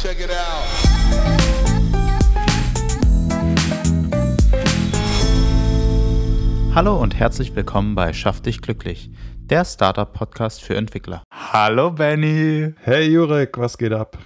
[0.00, 0.64] Check it out.
[6.72, 11.24] Hallo und herzlich willkommen bei Schaff dich glücklich, der Startup-Podcast für Entwickler.
[11.34, 12.74] Hallo Benny.
[12.84, 14.18] Hey Jurek, was geht ab?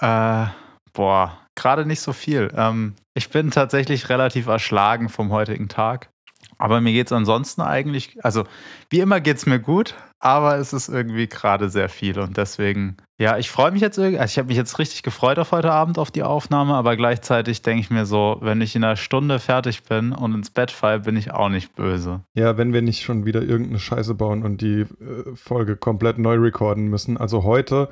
[0.00, 0.44] Äh,
[0.92, 2.52] boah, gerade nicht so viel.
[2.54, 6.10] Ähm, ich bin tatsächlich relativ erschlagen vom heutigen Tag.
[6.58, 8.44] Aber mir geht es ansonsten eigentlich, also
[8.90, 12.96] wie immer geht es mir gut, aber es ist irgendwie gerade sehr viel und deswegen,
[13.18, 15.70] ja, ich freue mich jetzt irgendwie, also ich habe mich jetzt richtig gefreut auf heute
[15.70, 19.38] Abend auf die Aufnahme, aber gleichzeitig denke ich mir so, wenn ich in einer Stunde
[19.38, 22.22] fertig bin und ins Bett falle, bin ich auch nicht böse.
[22.34, 24.86] Ja, wenn wir nicht schon wieder irgendeine Scheiße bauen und die äh,
[25.34, 27.16] Folge komplett neu recorden müssen.
[27.16, 27.88] Also heute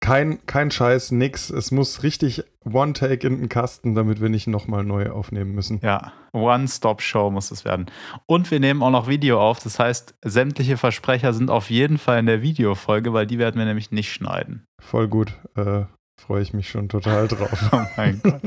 [0.00, 1.50] kein, kein Scheiß, nix.
[1.50, 5.80] Es muss richtig One-Take in den Kasten, damit wir nicht nochmal neu aufnehmen müssen.
[5.82, 7.86] Ja, One-Stop-Show muss es werden.
[8.26, 9.58] Und wir nehmen auch noch Video auf.
[9.60, 13.64] Das heißt, sämtliche Versprecher sind auf jeden Fall in der Videofolge, weil die werden wir
[13.64, 14.66] nämlich nicht schneiden.
[14.80, 15.32] Voll gut.
[15.56, 15.84] Äh,
[16.18, 17.68] Freue ich mich schon total drauf.
[17.72, 18.42] oh mein Gott.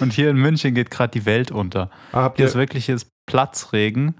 [0.00, 1.90] Und hier in München geht gerade die Welt unter.
[2.12, 4.14] Ah, habt Hier ihr, ist wirkliches Platzregen.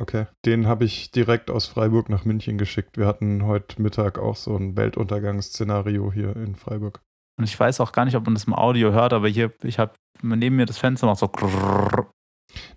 [0.00, 2.96] Okay, den habe ich direkt aus Freiburg nach München geschickt.
[2.96, 7.00] Wir hatten heute Mittag auch so ein Weltuntergangsszenario hier in Freiburg.
[7.38, 9.78] Und ich weiß auch gar nicht, ob man das im Audio hört, aber hier, ich
[9.78, 11.28] habe neben mir das Fenster macht so.
[11.28, 12.10] krrrr.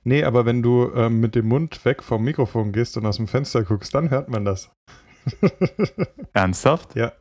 [0.03, 3.27] Nee, aber wenn du ähm, mit dem Mund weg vom Mikrofon gehst und aus dem
[3.27, 4.71] Fenster guckst, dann hört man das.
[6.33, 6.95] Ernsthaft?
[6.95, 7.13] Ja.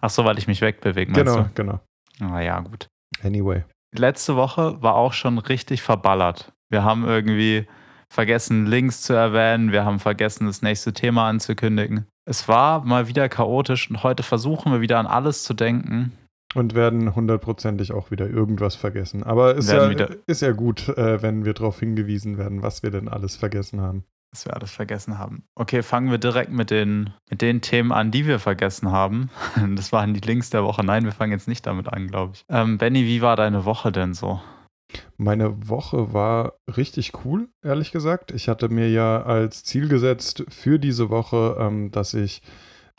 [0.00, 1.80] Ach so, weil ich mich wegbewege, meinst genau, genau.
[2.18, 2.24] du?
[2.24, 2.86] Ah ja, gut.
[3.22, 3.64] Anyway.
[3.94, 6.52] Letzte Woche war auch schon richtig verballert.
[6.70, 7.66] Wir haben irgendwie
[8.08, 9.72] vergessen, Links zu erwähnen.
[9.72, 12.06] Wir haben vergessen, das nächste Thema anzukündigen.
[12.24, 16.12] Es war mal wieder chaotisch und heute versuchen wir wieder an alles zu denken.
[16.54, 19.22] Und werden hundertprozentig auch wieder irgendwas vergessen.
[19.22, 22.90] Aber ist, Werden ja, ist ja gut, äh, wenn wir darauf hingewiesen werden, was wir
[22.90, 24.04] denn alles vergessen haben.
[24.32, 25.44] dass wir alles vergessen haben.
[25.54, 29.30] Okay, fangen wir direkt mit den, mit den Themen an, die wir vergessen haben.
[29.76, 30.84] Das waren die Links der Woche.
[30.84, 32.44] Nein, wir fangen jetzt nicht damit an, glaube ich.
[32.48, 34.40] Ähm, Benny, wie war deine Woche denn so?
[35.16, 38.32] Meine Woche war richtig cool, ehrlich gesagt.
[38.32, 42.42] Ich hatte mir ja als Ziel gesetzt für diese Woche, ähm, dass ich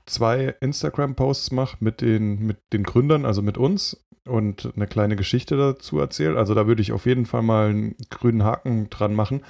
[0.05, 5.57] zwei Instagram-Posts mache mit den, mit den Gründern, also mit uns, und eine kleine Geschichte
[5.57, 6.37] dazu erzähle.
[6.37, 9.41] Also da würde ich auf jeden Fall mal einen grünen Haken dran machen.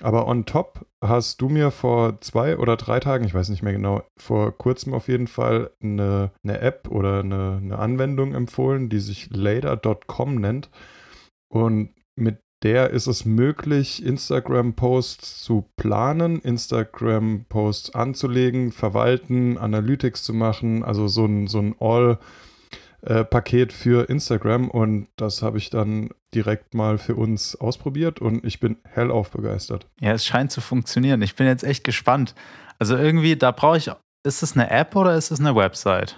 [0.00, 3.72] Aber on top hast du mir vor zwei oder drei Tagen, ich weiß nicht mehr
[3.72, 8.98] genau, vor kurzem auf jeden Fall eine, eine App oder eine, eine Anwendung empfohlen, die
[8.98, 10.68] sich later.com nennt.
[11.54, 20.82] Und mit der ist es möglich, Instagram-Posts zu planen, Instagram-Posts anzulegen, verwalten, Analytics zu machen,
[20.82, 24.68] also so ein, so ein All-Paket für Instagram.
[24.68, 29.86] Und das habe ich dann direkt mal für uns ausprobiert und ich bin hellauf begeistert.
[30.00, 31.22] Ja, es scheint zu funktionieren.
[31.22, 32.34] Ich bin jetzt echt gespannt.
[32.80, 33.90] Also irgendwie, da brauche ich.
[34.26, 36.16] Ist es eine App oder ist es eine Website?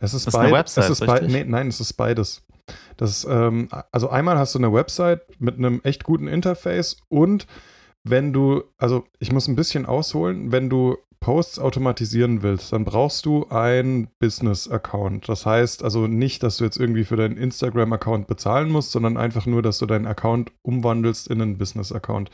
[0.00, 1.32] Es ist, Das ist eine beid- Website, es ist richtig?
[1.32, 2.42] nee, nein, es ist beides.
[2.96, 7.46] Das, ähm, also einmal hast du eine Website mit einem echt guten Interface und
[8.04, 13.24] wenn du, also ich muss ein bisschen ausholen, wenn du Posts automatisieren willst, dann brauchst
[13.24, 15.26] du einen Business-Account.
[15.26, 19.46] Das heißt also nicht, dass du jetzt irgendwie für deinen Instagram-Account bezahlen musst, sondern einfach
[19.46, 22.30] nur, dass du deinen Account umwandelst in einen Business-Account.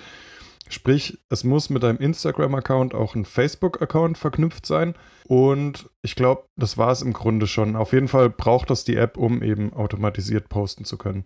[0.70, 4.94] Sprich, es muss mit deinem Instagram-Account auch ein Facebook-Account verknüpft sein.
[5.26, 7.75] Und ich glaube, das war es im Grunde schon.
[7.75, 11.25] Auf jeden Fall braucht das die App, um eben automatisiert posten zu können.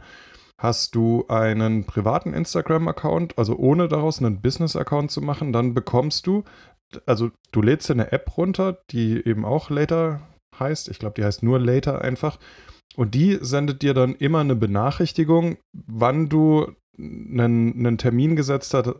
[0.58, 6.44] Hast du einen privaten Instagram-Account, also ohne daraus einen Business-Account zu machen, dann bekommst du,
[7.04, 10.22] also du lädst dir eine App runter, die eben auch Later
[10.58, 10.88] heißt.
[10.88, 12.38] Ich glaube, die heißt nur Later einfach.
[12.96, 18.94] Und die sendet dir dann immer eine Benachrichtigung, wann du einen, einen Termin gesetzt hast,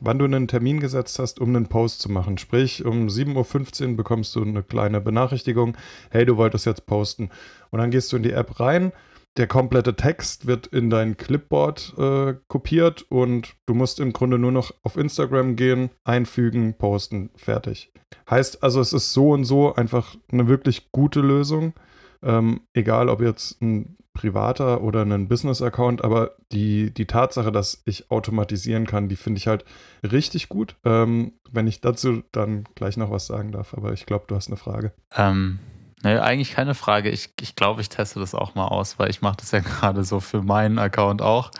[0.00, 2.38] wann du einen Termin gesetzt hast, um einen Post zu machen.
[2.38, 5.76] Sprich, um 7.15 Uhr bekommst du eine kleine Benachrichtigung,
[6.10, 7.30] hey, du wolltest jetzt posten.
[7.70, 8.92] Und dann gehst du in die App rein,
[9.36, 14.52] der komplette Text wird in dein Clipboard äh, kopiert und du musst im Grunde nur
[14.52, 17.92] noch auf Instagram gehen, einfügen, posten, fertig.
[18.30, 21.74] Heißt also, es ist so und so einfach eine wirklich gute Lösung.
[22.22, 28.10] Ähm, egal ob jetzt ein privater oder ein Business-Account, aber die, die Tatsache, dass ich
[28.10, 29.64] automatisieren kann, die finde ich halt
[30.02, 30.74] richtig gut.
[30.84, 34.48] Ähm, wenn ich dazu dann gleich noch was sagen darf, aber ich glaube, du hast
[34.48, 34.92] eine Frage.
[35.14, 35.58] Ähm,
[36.02, 37.10] ne, eigentlich keine Frage.
[37.10, 40.02] Ich, ich glaube, ich teste das auch mal aus, weil ich mache das ja gerade
[40.02, 41.50] so für meinen Account auch.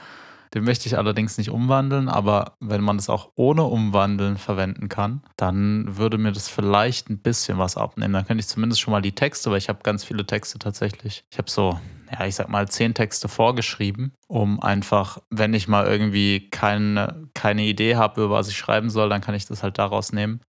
[0.54, 5.22] Den möchte ich allerdings nicht umwandeln, aber wenn man das auch ohne Umwandeln verwenden kann,
[5.36, 8.14] dann würde mir das vielleicht ein bisschen was abnehmen.
[8.14, 11.24] Dann könnte ich zumindest schon mal die Texte, weil ich habe ganz viele Texte tatsächlich.
[11.30, 11.78] Ich habe so,
[12.12, 17.64] ja, ich sag mal, zehn Texte vorgeschrieben, um einfach, wenn ich mal irgendwie keine, keine
[17.64, 20.40] Idee habe, über was ich schreiben soll, dann kann ich das halt daraus nehmen.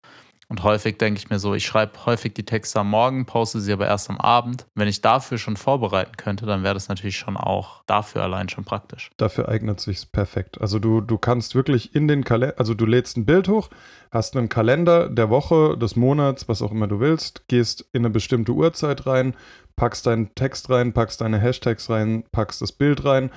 [0.50, 3.74] Und häufig denke ich mir so, ich schreibe häufig die Texte am Morgen, poste sie
[3.74, 4.66] aber erst am Abend.
[4.76, 8.64] Wenn ich dafür schon vorbereiten könnte, dann wäre das natürlich schon auch dafür allein schon
[8.64, 9.12] praktisch.
[9.18, 10.62] Dafür eignet sich perfekt.
[10.62, 13.70] Also du, du kannst wirklich in den Kalender, also du lädst ein Bild hoch,
[14.10, 18.10] hast einen Kalender der Woche, des Monats, was auch immer du willst, gehst in eine
[18.10, 19.36] bestimmte Uhrzeit rein,
[19.76, 23.32] packst deinen Text rein, packst deine Hashtags rein, packst das Bild rein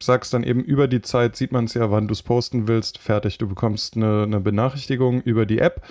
[0.00, 2.98] sagst dann eben über die Zeit, sieht man es ja, wann du es posten willst,
[2.98, 3.38] fertig.
[3.38, 5.82] Du bekommst eine, eine, Benachrichtigung über die App.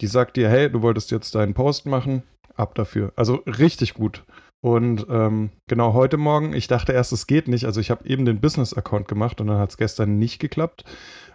[0.00, 2.22] Die sagt dir, hey, du wolltest jetzt deinen Post machen,
[2.54, 3.12] ab dafür.
[3.16, 4.24] Also richtig gut.
[4.60, 7.64] Und ähm, genau heute Morgen, ich dachte erst, es geht nicht.
[7.64, 10.84] Also ich habe eben den Business-Account gemacht und dann hat es gestern nicht geklappt.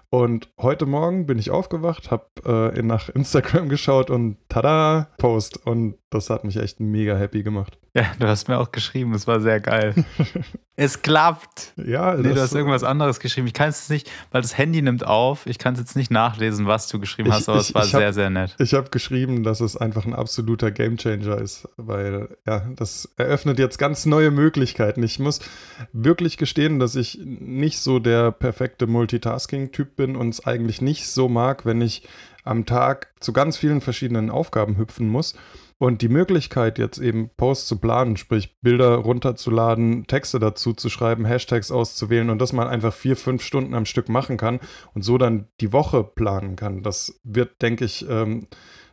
[0.09, 2.27] Und heute Morgen bin ich aufgewacht, habe
[2.75, 5.65] äh, nach Instagram geschaut und tada, Post.
[5.65, 7.77] Und das hat mich echt mega happy gemacht.
[7.95, 9.93] Ja, du hast mir auch geschrieben, es war sehr geil.
[10.75, 11.73] es klappt.
[11.77, 13.45] Ja, nee, du hast irgendwas anderes geschrieben.
[13.45, 15.45] Ich kann es nicht, weil das Handy nimmt auf.
[15.45, 18.07] Ich kann es jetzt nicht nachlesen, was du geschrieben hast, aber ich, es war sehr,
[18.07, 18.55] hab, sehr nett.
[18.57, 23.77] Ich habe geschrieben, dass es einfach ein absoluter Gamechanger ist, weil ja, das eröffnet jetzt
[23.77, 25.03] ganz neue Möglichkeiten.
[25.03, 25.39] Ich muss
[25.91, 31.29] wirklich gestehen, dass ich nicht so der perfekte Multitasking-Typ bin und es eigentlich nicht so
[31.29, 32.07] mag, wenn ich
[32.43, 35.35] am Tag zu ganz vielen verschiedenen Aufgaben hüpfen muss.
[35.83, 41.25] Und die Möglichkeit, jetzt eben Posts zu planen, sprich Bilder runterzuladen, Texte dazu zu schreiben,
[41.25, 44.61] Hashtags auszuwählen und das mal einfach vier, fünf Stunden am Stück machen kann
[44.93, 48.47] und so dann die Woche planen kann, das wird, denke ich, ähm,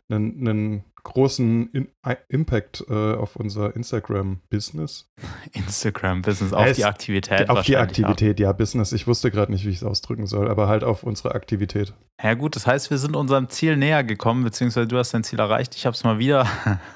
[0.09, 1.87] einen großen In
[2.29, 5.09] Impact äh, auf unser Instagram-Business.
[5.53, 7.49] Instagram-Business, auf es, die Aktivität.
[7.49, 8.91] Auf die Aktivität, ja, Business.
[8.91, 11.93] Ich wusste gerade nicht, wie ich es ausdrücken soll, aber halt auf unsere Aktivität.
[12.21, 15.39] Ja gut, das heißt, wir sind unserem Ziel näher gekommen, beziehungsweise du hast dein Ziel
[15.39, 15.75] erreicht.
[15.75, 16.47] Ich habe es mal wieder,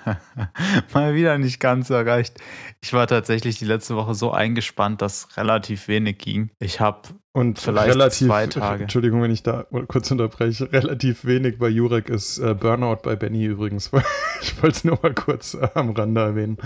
[0.94, 2.40] mal wieder nicht ganz erreicht.
[2.82, 6.52] Ich war tatsächlich die letzte Woche so eingespannt, dass relativ wenig ging.
[6.60, 7.02] Ich habe
[7.36, 8.84] und vielleicht relativ, zwei Tage.
[8.84, 13.44] Entschuldigung, wenn ich da kurz unterbreche, relativ wenig bei Jurek ist äh, Burnout bei Benny
[13.44, 13.92] übrigens.
[14.42, 16.58] ich wollte es nur mal kurz äh, am Rande erwähnen.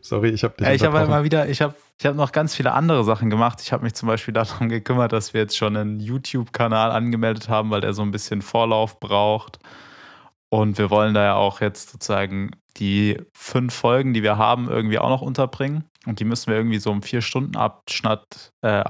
[0.00, 2.54] Sorry, ich habe dich ja, Ich habe mal wieder, ich habe ich hab noch ganz
[2.54, 3.60] viele andere Sachen gemacht.
[3.62, 7.70] Ich habe mich zum Beispiel darum gekümmert, dass wir jetzt schon einen YouTube-Kanal angemeldet haben,
[7.72, 9.58] weil der so ein bisschen Vorlauf braucht.
[10.50, 14.98] Und wir wollen da ja auch jetzt sozusagen die fünf Folgen, die wir haben, irgendwie
[14.98, 15.84] auch noch unterbringen.
[16.06, 18.82] Und die müssen wir irgendwie so im vier Stunden Abstand, äh,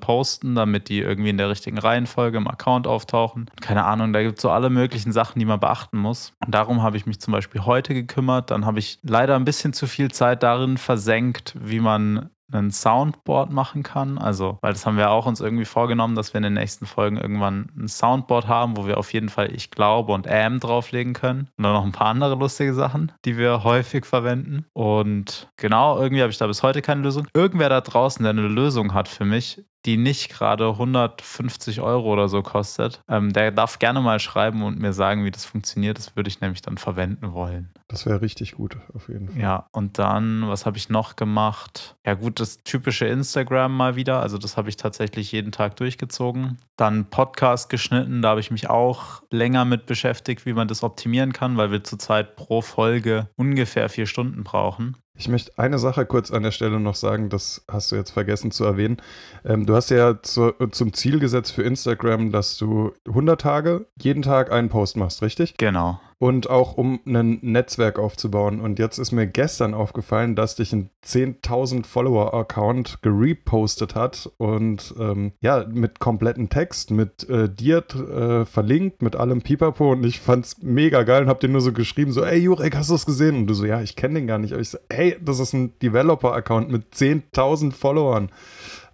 [0.00, 3.50] posten, damit die irgendwie in der richtigen Reihenfolge im Account auftauchen.
[3.60, 6.34] Keine Ahnung, da gibt es so alle möglichen Sachen, die man beachten muss.
[6.44, 8.50] Und darum habe ich mich zum Beispiel heute gekümmert.
[8.50, 13.52] Dann habe ich leider ein bisschen zu viel Zeit darin versenkt, wie man ein Soundboard
[13.52, 14.18] machen kann.
[14.18, 17.16] Also, weil das haben wir auch uns irgendwie vorgenommen, dass wir in den nächsten Folgen
[17.16, 21.48] irgendwann ein Soundboard haben, wo wir auf jeden Fall Ich glaube und Am drauflegen können.
[21.56, 24.66] Und dann noch ein paar andere lustige Sachen, die wir häufig verwenden.
[24.72, 27.26] Und genau, irgendwie habe ich da bis heute keine Lösung.
[27.34, 32.28] Irgendwer da draußen, der eine Lösung hat für mich, die nicht gerade 150 Euro oder
[32.28, 35.98] so kostet, ähm, der darf gerne mal schreiben und mir sagen, wie das funktioniert.
[35.98, 37.70] Das würde ich nämlich dann verwenden wollen.
[37.88, 39.40] Das wäre richtig gut, auf jeden Fall.
[39.40, 41.96] Ja, und dann, was habe ich noch gemacht?
[42.04, 44.20] Ja, gut, das typische Instagram mal wieder.
[44.20, 46.58] Also, das habe ich tatsächlich jeden Tag durchgezogen.
[46.76, 51.32] Dann Podcast geschnitten, da habe ich mich auch länger mit beschäftigt, wie man das optimieren
[51.32, 54.96] kann, weil wir zurzeit pro Folge ungefähr vier Stunden brauchen.
[55.18, 58.52] Ich möchte eine Sache kurz an der Stelle noch sagen, das hast du jetzt vergessen
[58.52, 58.98] zu erwähnen.
[59.44, 64.22] Ähm, du hast ja zu, zum Ziel gesetzt für Instagram, dass du 100 Tage jeden
[64.22, 65.56] Tag einen Post machst, richtig?
[65.58, 68.60] Genau und auch um ein Netzwerk aufzubauen.
[68.60, 75.32] Und jetzt ist mir gestern aufgefallen, dass dich ein 10.000 Follower-Account gerepostet hat und ähm,
[75.40, 80.56] ja, mit kompletten Text, mit äh, dir äh, verlinkt, mit allem Pipapo und ich fand's
[80.60, 83.36] mega geil und hab dir nur so geschrieben, so, ey Jurek, hast du es gesehen?
[83.36, 84.52] Und du so, ja, ich kenne den gar nicht.
[84.52, 88.30] Aber ich so, hey, das ist ein Developer-Account mit 10.000 Followern.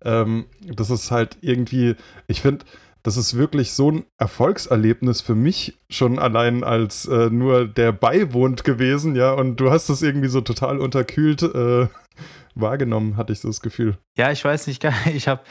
[0.04, 2.66] Ähm, das ist halt irgendwie, ich finde,
[3.04, 8.64] das ist wirklich so ein Erfolgserlebnis für mich schon allein als äh, nur der beiwohnt
[8.64, 11.86] gewesen, ja, und du hast das irgendwie so total unterkühlt äh,
[12.54, 13.98] wahrgenommen, hatte ich so das Gefühl.
[14.16, 14.84] Ja, ich weiß nicht,
[15.14, 15.42] ich habe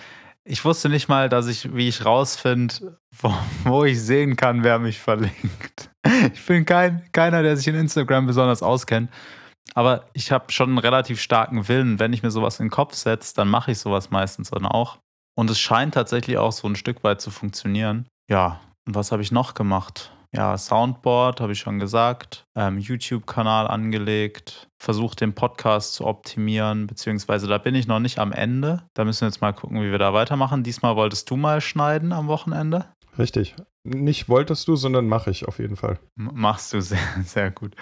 [0.46, 3.34] ich wusste nicht mal, dass ich, wie ich rausfinde, wo,
[3.64, 5.90] wo, ich sehen kann, wer mich verlinkt.
[6.34, 9.10] Ich bin kein, keiner, der sich in Instagram besonders auskennt.
[9.74, 11.98] Aber ich habe schon einen relativ starken Willen.
[11.98, 14.98] Wenn ich mir sowas in den Kopf setze, dann mache ich sowas meistens dann auch.
[15.36, 18.08] Und es scheint tatsächlich auch so ein Stück weit zu funktionieren.
[18.30, 20.12] Ja, und was habe ich noch gemacht?
[20.36, 27.46] Ja, Soundboard habe ich schon gesagt, ähm, YouTube-Kanal angelegt, versucht den Podcast zu optimieren, beziehungsweise
[27.46, 28.82] da bin ich noch nicht am Ende.
[28.96, 30.64] Da müssen wir jetzt mal gucken, wie wir da weitermachen.
[30.64, 32.88] Diesmal wolltest du mal schneiden am Wochenende.
[33.18, 33.56] Richtig.
[33.86, 36.00] Nicht wolltest du, sondern mache ich auf jeden Fall.
[36.16, 37.76] Machst du sehr, sehr gut.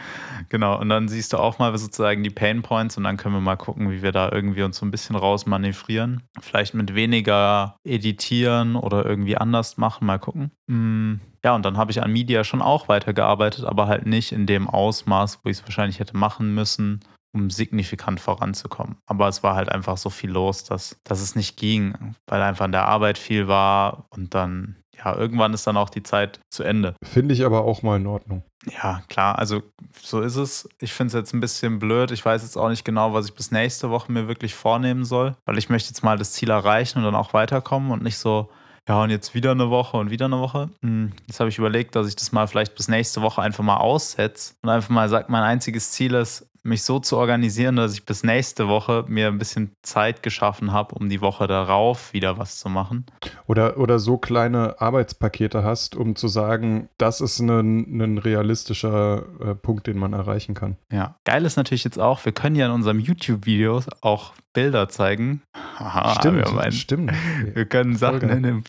[0.50, 0.80] Genau.
[0.80, 3.56] Und dann siehst du auch mal sozusagen die Pain Points und dann können wir mal
[3.56, 6.24] gucken, wie wir da irgendwie uns so ein bisschen rausmanövrieren.
[6.42, 10.08] Vielleicht mit weniger editieren oder irgendwie anders machen.
[10.08, 10.52] Mal gucken.
[10.68, 14.48] Mm, ja, und dann habe ich an Media schon auch weitergearbeitet, aber halt nicht in
[14.48, 17.02] dem Ausmaß, wo ich es wahrscheinlich hätte machen müssen
[17.34, 18.98] um signifikant voranzukommen.
[19.06, 22.66] Aber es war halt einfach so viel los, dass, dass es nicht ging, weil einfach
[22.66, 26.64] in der Arbeit viel war und dann, ja, irgendwann ist dann auch die Zeit zu
[26.64, 26.96] Ende.
[27.04, 28.44] Finde ich aber auch mal in Ordnung.
[28.66, 29.64] Ja, klar, also
[30.00, 30.70] so ist es.
[30.80, 32.12] Ich finde es jetzt ein bisschen blöd.
[32.12, 35.36] Ich weiß jetzt auch nicht genau, was ich bis nächste Woche mir wirklich vornehmen soll,
[35.46, 38.50] weil ich möchte jetzt mal das Ziel erreichen und dann auch weiterkommen und nicht so,
[38.88, 40.70] ja, und jetzt wieder eine Woche und wieder eine Woche.
[40.82, 43.78] Hm, jetzt habe ich überlegt, dass ich das mal vielleicht bis nächste Woche einfach mal
[43.78, 48.06] aussetze und einfach mal sage, mein einziges Ziel ist, mich so zu organisieren, dass ich
[48.06, 52.60] bis nächste Woche mir ein bisschen Zeit geschaffen habe, um die Woche darauf wieder was
[52.60, 53.06] zu machen.
[53.48, 59.56] Oder, oder so kleine Arbeitspakete hast, um zu sagen, das ist ein, ein realistischer äh,
[59.56, 60.78] Punkt, den man erreichen kann.
[60.92, 65.42] Ja, geil ist natürlich jetzt auch, wir können ja in unserem YouTube-Video auch Bilder zeigen.
[65.78, 67.12] Aha, stimmt, wir meinen, stimmt.
[67.54, 68.64] Wir können Sachen in den,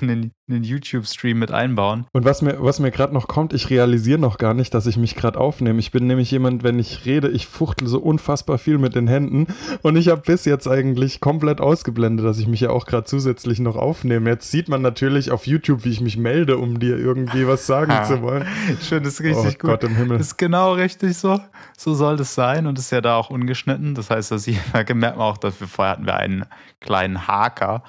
[0.00, 2.06] in den YouTube-Stream mit einbauen.
[2.12, 4.96] Und was mir, was mir gerade noch kommt, ich realisiere noch gar nicht, dass ich
[4.96, 5.78] mich gerade aufnehme.
[5.78, 9.46] Ich bin nämlich jemand, wenn ich rede, ich fuchtel so unfassbar viel mit den Händen.
[9.82, 13.60] Und ich habe bis jetzt eigentlich komplett ausgeblendet, dass ich mich ja auch gerade zusätzlich
[13.60, 14.30] noch aufnehme.
[14.30, 17.92] Jetzt sieht man natürlich auf YouTube, wie ich mich melde, um dir irgendwie was sagen
[18.06, 18.46] zu wollen.
[18.80, 19.70] Ich finde es richtig oh, gut.
[19.70, 20.18] Gott im Himmel.
[20.18, 21.40] Ist genau richtig so.
[21.76, 23.94] So soll das sein und ist ja da auch ungeschnitten.
[23.94, 26.46] Das heißt, dass ich gemerkt auch, dass wir vorher hatten wir einen
[26.80, 27.82] kleinen Haker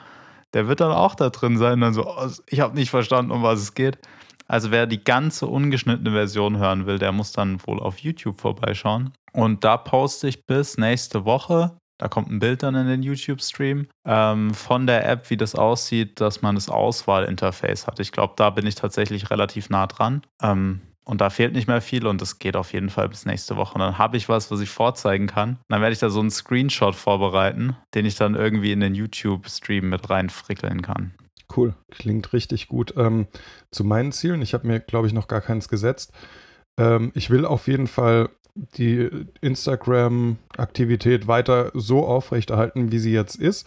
[0.53, 1.82] der wird dann auch da drin sein.
[1.82, 3.98] Dann so, oh, ich habe nicht verstanden, um was es geht.
[4.48, 9.13] Also wer die ganze ungeschnittene Version hören will, der muss dann wohl auf YouTube vorbeischauen.
[9.34, 11.77] Und da poste ich bis nächste Woche.
[12.00, 16.22] Da kommt ein Bild dann in den YouTube-Stream ähm, von der App, wie das aussieht,
[16.22, 18.00] dass man das Auswahlinterface hat.
[18.00, 20.22] Ich glaube, da bin ich tatsächlich relativ nah dran.
[20.41, 23.56] Ähm, und da fehlt nicht mehr viel und es geht auf jeden Fall bis nächste
[23.56, 23.76] Woche.
[23.76, 25.52] Und dann habe ich was, was ich vorzeigen kann.
[25.52, 28.94] Und dann werde ich da so einen Screenshot vorbereiten, den ich dann irgendwie in den
[28.94, 31.14] YouTube-Stream mit reinfrickeln kann.
[31.56, 32.94] Cool, klingt richtig gut.
[32.98, 33.28] Ähm,
[33.72, 36.12] zu meinen Zielen, ich habe mir, glaube ich, noch gar keins gesetzt.
[36.78, 39.10] Ähm, ich will auf jeden Fall die
[39.40, 43.66] Instagram-Aktivität weiter so aufrechterhalten, wie sie jetzt ist.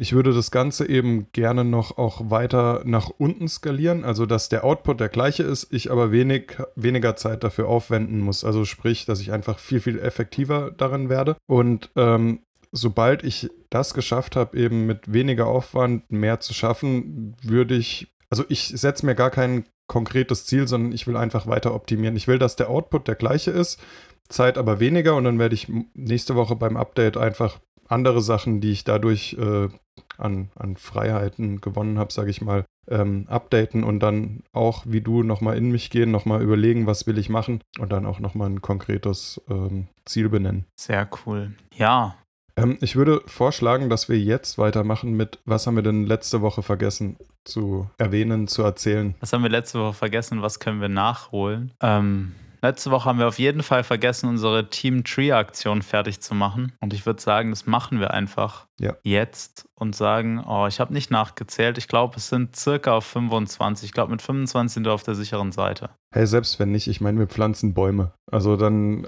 [0.00, 4.64] Ich würde das Ganze eben gerne noch auch weiter nach unten skalieren, also dass der
[4.64, 8.44] Output der gleiche ist, ich aber wenig, weniger Zeit dafür aufwenden muss.
[8.44, 11.36] Also sprich, dass ich einfach viel, viel effektiver darin werde.
[11.46, 12.40] Und ähm,
[12.70, 18.44] sobald ich das geschafft habe, eben mit weniger Aufwand mehr zu schaffen, würde ich, also
[18.48, 22.14] ich setze mir gar kein konkretes Ziel, sondern ich will einfach weiter optimieren.
[22.14, 23.80] Ich will, dass der Output der gleiche ist,
[24.28, 27.58] Zeit aber weniger und dann werde ich nächste Woche beim Update einfach
[27.88, 29.68] andere Sachen, die ich dadurch äh,
[30.16, 35.22] an, an Freiheiten gewonnen habe, sage ich mal, ähm, updaten und dann auch wie du
[35.22, 38.62] nochmal in mich gehen, nochmal überlegen, was will ich machen und dann auch nochmal ein
[38.62, 40.64] konkretes ähm, Ziel benennen.
[40.76, 41.52] Sehr cool.
[41.74, 42.16] Ja.
[42.56, 46.62] Ähm, ich würde vorschlagen, dass wir jetzt weitermachen mit, was haben wir denn letzte Woche
[46.62, 49.14] vergessen zu erwähnen, zu erzählen?
[49.20, 51.72] Was haben wir letzte Woche vergessen, was können wir nachholen?
[51.82, 56.72] Ähm, Letzte Woche haben wir auf jeden Fall vergessen, unsere Team Tree-Aktion fertig zu machen.
[56.80, 58.96] Und ich würde sagen, das machen wir einfach ja.
[59.02, 61.78] jetzt und sagen, oh, ich habe nicht nachgezählt.
[61.78, 63.86] Ich glaube, es sind circa auf 25.
[63.86, 65.90] Ich glaube, mit 25 sind wir auf der sicheren Seite.
[66.12, 68.12] Hey, selbst wenn nicht, ich meine, wir pflanzen Bäume.
[68.30, 69.06] Also dann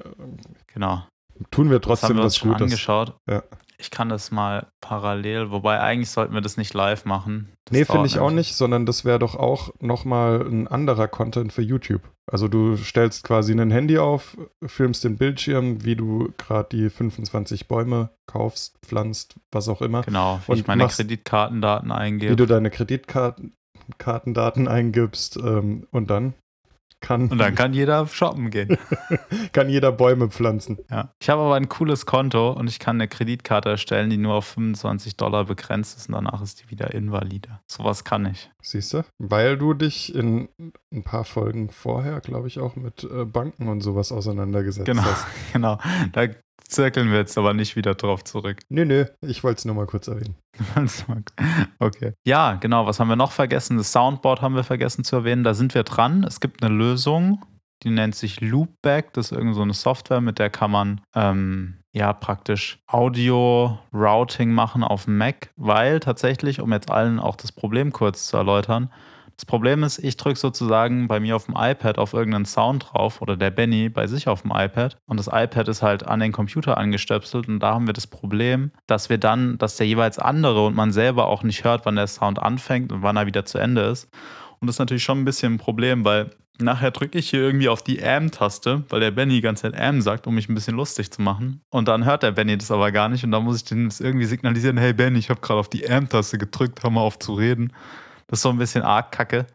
[0.73, 1.05] genau.
[1.51, 2.63] tun wir trotzdem das haben wir was uns Gutes.
[2.63, 3.17] angeschaut.
[3.29, 3.43] Ja.
[3.81, 7.49] Ich kann das mal parallel, wobei eigentlich sollten wir das nicht live machen.
[7.65, 11.53] Das nee, finde ich auch nicht, sondern das wäre doch auch nochmal ein anderer Content
[11.53, 12.03] für YouTube.
[12.31, 17.69] Also du stellst quasi ein Handy auf, filmst den Bildschirm, wie du gerade die 25
[17.69, 20.03] Bäume kaufst, pflanzt, was auch immer.
[20.03, 22.33] Genau, wie und ich meine Kreditkartendaten eingebe.
[22.33, 26.35] Wie du deine Kreditkartendaten eingibst ähm, und dann
[27.01, 27.29] kann.
[27.29, 28.77] Und dann kann jeder shoppen gehen.
[29.53, 30.79] kann jeder Bäume pflanzen.
[30.91, 31.13] Ja.
[31.21, 34.47] Ich habe aber ein cooles Konto und ich kann eine Kreditkarte erstellen, die nur auf
[34.47, 37.61] 25 Dollar begrenzt ist und danach ist die wieder invalide.
[37.67, 38.51] Sowas kann ich.
[38.63, 39.05] Siehst du?
[39.19, 40.49] Weil du dich in
[40.93, 45.27] ein paar Folgen vorher, glaube ich, auch mit äh, Banken und sowas auseinandergesetzt genau, hast.
[45.53, 45.79] Genau.
[46.13, 46.27] Da
[46.71, 48.59] zirkeln wir jetzt aber nicht wieder drauf zurück.
[48.69, 50.37] Nö, nö, ich wollte es nur mal kurz erwähnen.
[51.79, 52.13] okay.
[52.25, 52.87] Ja, genau.
[52.87, 53.77] Was haben wir noch vergessen?
[53.77, 55.45] Das Soundboard haben wir vergessen zu erwähnen.
[55.45, 56.25] Da sind wir dran.
[56.25, 57.45] Es gibt eine Lösung,
[57.83, 59.13] die nennt sich Loopback.
[59.13, 64.85] Das ist irgendeine so eine Software, mit der kann man ähm, ja praktisch Audio-Routing machen
[64.85, 68.91] auf dem Mac, weil tatsächlich, um jetzt allen auch das Problem kurz zu erläutern,
[69.41, 73.23] das Problem ist, ich drücke sozusagen bei mir auf dem iPad auf irgendeinen Sound drauf
[73.23, 76.31] oder der Benny bei sich auf dem iPad und das iPad ist halt an den
[76.31, 80.67] Computer angestöpselt und da haben wir das Problem, dass wir dann, dass der jeweils andere
[80.67, 83.57] und man selber auch nicht hört, wann der Sound anfängt und wann er wieder zu
[83.57, 84.11] Ende ist.
[84.61, 87.71] Und das ist natürlich schon ein bisschen ein Problem, weil nachher drücke ich hier irgendwie
[87.71, 90.77] auf die Am-Taste, weil der Benny die ganze Zeit Am sagt, um mich ein bisschen
[90.77, 91.63] lustig zu machen.
[91.71, 94.27] Und dann hört der Benny das aber gar nicht und dann muss ich dem irgendwie
[94.27, 97.73] signalisieren, hey Benny, ich habe gerade auf die Am-Taste gedrückt, hör mal auf zu reden.
[98.31, 99.47] Das ist so ein bisschen arg kacke.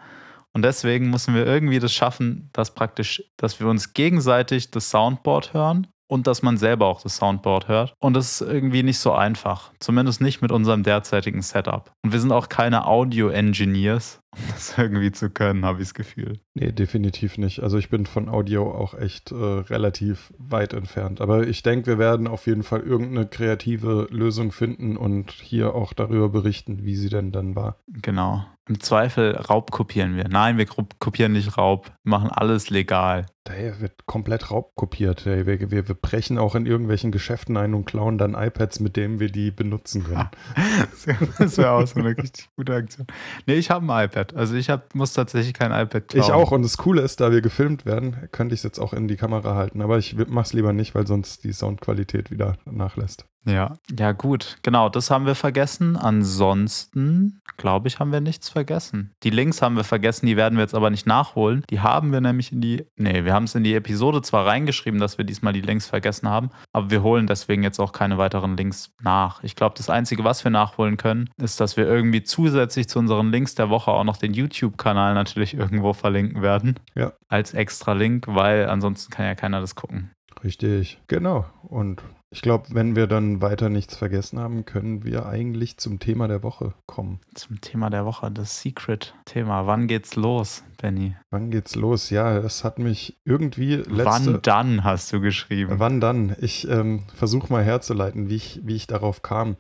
[0.51, 5.53] Und deswegen müssen wir irgendwie das schaffen, dass praktisch, dass wir uns gegenseitig das Soundboard
[5.53, 7.93] hören und dass man selber auch das Soundboard hört.
[7.99, 9.71] Und das ist irgendwie nicht so einfach.
[9.79, 11.91] Zumindest nicht mit unserem derzeitigen Setup.
[12.03, 16.39] Und wir sind auch keine Audio-Engineers, um das irgendwie zu können, habe ich das Gefühl.
[16.53, 17.61] Nee, definitiv nicht.
[17.61, 21.21] Also ich bin von Audio auch echt äh, relativ weit entfernt.
[21.21, 25.93] Aber ich denke, wir werden auf jeden Fall irgendeine kreative Lösung finden und hier auch
[25.93, 27.77] darüber berichten, wie sie denn dann war.
[27.87, 28.45] Genau.
[28.67, 30.27] Im Zweifel Raub kopieren wir.
[30.27, 31.91] Nein, wir kopieren nicht Raub.
[32.03, 33.27] Wir machen alles legal.
[33.43, 35.27] Daher wird komplett Raub kopiert.
[35.27, 39.19] Wir, wir, wir brechen auch in irgendwelchen Geschäften ein und klauen dann iPads, mit denen
[39.19, 40.29] wir die benutzen können.
[41.37, 43.05] das wäre auch so eine richtig gute Aktion.
[43.45, 44.35] Nee, ich habe ein iPad.
[44.35, 46.25] Also ich hab, muss tatsächlich kein iPad klauen.
[46.25, 46.51] Ich auch.
[46.51, 49.15] Und das Coole ist, da wir gefilmt werden, könnte ich es jetzt auch in die
[49.15, 49.83] Kamera halten.
[49.83, 53.27] Aber ich mache es lieber nicht, weil sonst die Soundqualität wieder nachlässt.
[53.45, 55.95] Ja, ja gut, genau, das haben wir vergessen.
[55.95, 59.13] Ansonsten, glaube ich, haben wir nichts vergessen.
[59.23, 61.63] Die Links haben wir vergessen, die werden wir jetzt aber nicht nachholen.
[61.69, 64.99] Die haben wir nämlich in die, nee, wir haben es in die Episode zwar reingeschrieben,
[64.99, 68.57] dass wir diesmal die Links vergessen haben, aber wir holen deswegen jetzt auch keine weiteren
[68.57, 69.43] Links nach.
[69.43, 73.31] Ich glaube, das Einzige, was wir nachholen können, ist, dass wir irgendwie zusätzlich zu unseren
[73.31, 76.79] Links der Woche auch noch den YouTube-Kanal natürlich irgendwo verlinken werden.
[76.95, 77.13] Ja.
[77.27, 80.11] Als extra Link, weil ansonsten kann ja keiner das gucken.
[80.43, 81.45] Richtig, genau.
[81.63, 86.27] Und ich glaube, wenn wir dann weiter nichts vergessen haben, können wir eigentlich zum Thema
[86.27, 87.19] der Woche kommen.
[87.33, 89.67] Zum Thema der Woche, das Secret-Thema.
[89.67, 91.15] Wann geht's los, Benny?
[91.29, 92.09] Wann geht's los?
[92.09, 94.05] Ja, das hat mich irgendwie letzte...
[94.05, 95.79] Wann dann, hast du geschrieben.
[95.79, 96.35] Wann dann?
[96.39, 99.55] Ich ähm, versuche mal herzuleiten, wie ich, wie ich darauf kam.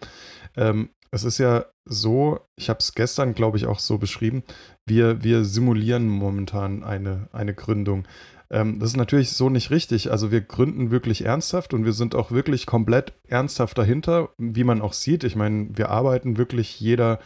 [0.57, 4.43] Ähm, es ist ja so, ich habe es gestern, glaube ich, auch so beschrieben,
[4.85, 8.05] wir, wir simulieren momentan eine, eine Gründung.
[8.49, 10.11] Ähm, das ist natürlich so nicht richtig.
[10.11, 14.81] Also wir gründen wirklich ernsthaft und wir sind auch wirklich komplett ernsthaft dahinter, wie man
[14.81, 15.23] auch sieht.
[15.23, 17.19] Ich meine, wir arbeiten wirklich jeder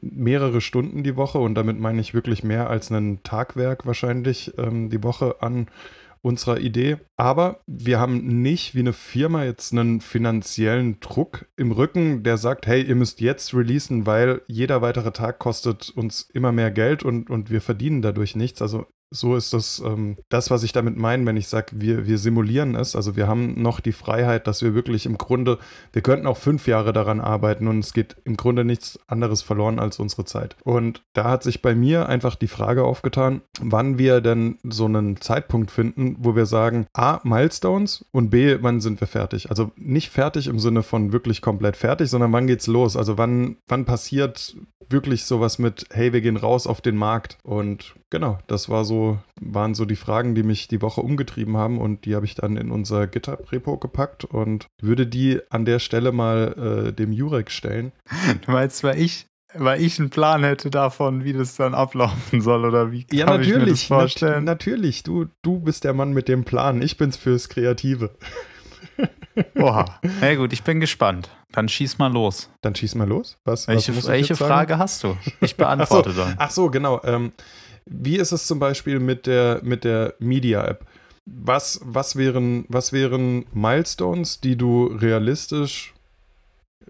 [0.00, 4.90] mehrere Stunden die Woche und damit meine ich wirklich mehr als ein Tagwerk wahrscheinlich ähm,
[4.90, 5.68] die Woche an
[6.26, 6.96] unserer Idee.
[7.16, 12.66] Aber wir haben nicht wie eine Firma jetzt einen finanziellen Druck im Rücken, der sagt,
[12.66, 17.30] hey, ihr müsst jetzt releasen, weil jeder weitere Tag kostet uns immer mehr Geld und,
[17.30, 18.60] und wir verdienen dadurch nichts.
[18.60, 22.18] Also so ist das, ähm, das, was ich damit meine, wenn ich sage, wir, wir
[22.18, 22.96] simulieren es.
[22.96, 25.58] Also wir haben noch die Freiheit, dass wir wirklich im Grunde,
[25.92, 29.78] wir könnten auch fünf Jahre daran arbeiten und es geht im Grunde nichts anderes verloren
[29.78, 30.56] als unsere Zeit.
[30.64, 35.20] Und da hat sich bei mir einfach die Frage aufgetan, wann wir denn so einen
[35.20, 39.50] Zeitpunkt finden, wo wir sagen, A, Milestones und B, wann sind wir fertig?
[39.50, 42.96] Also nicht fertig im Sinne von wirklich komplett fertig, sondern wann geht's los?
[42.96, 44.56] Also wann, wann passiert
[44.88, 47.38] wirklich sowas mit, hey, wir gehen raus auf den Markt.
[47.42, 48.95] Und genau, das war so,
[49.40, 52.56] waren so die Fragen, die mich die Woche umgetrieben haben und die habe ich dann
[52.56, 57.92] in unser GitHub-Repo gepackt und würde die an der Stelle mal äh, dem Jurek stellen.
[58.44, 59.26] Du meinst, weil ich
[59.58, 63.26] weil ich einen Plan hätte davon, wie das dann ablaufen soll oder wie kann ja,
[63.26, 64.44] natürlich, ich mir das vorstellen?
[64.44, 68.10] Nat natürlich, du, du bist der Mann mit dem Plan, ich bin's fürs Kreative.
[69.56, 70.00] Oha.
[70.20, 71.30] Na gut, ich bin gespannt.
[71.52, 72.50] Dann schieß mal los.
[72.62, 73.38] Dann schieß mal los.
[73.44, 75.16] Was, welche, was welche Frage hast du?
[75.40, 76.34] Ich beantworte ach so, dann.
[76.38, 77.00] Ach so, genau.
[77.04, 77.32] Ähm,
[77.86, 80.84] wie ist es zum Beispiel mit der, mit der Media-App?
[81.24, 85.94] Was, was, wären, was wären Milestones, die du realistisch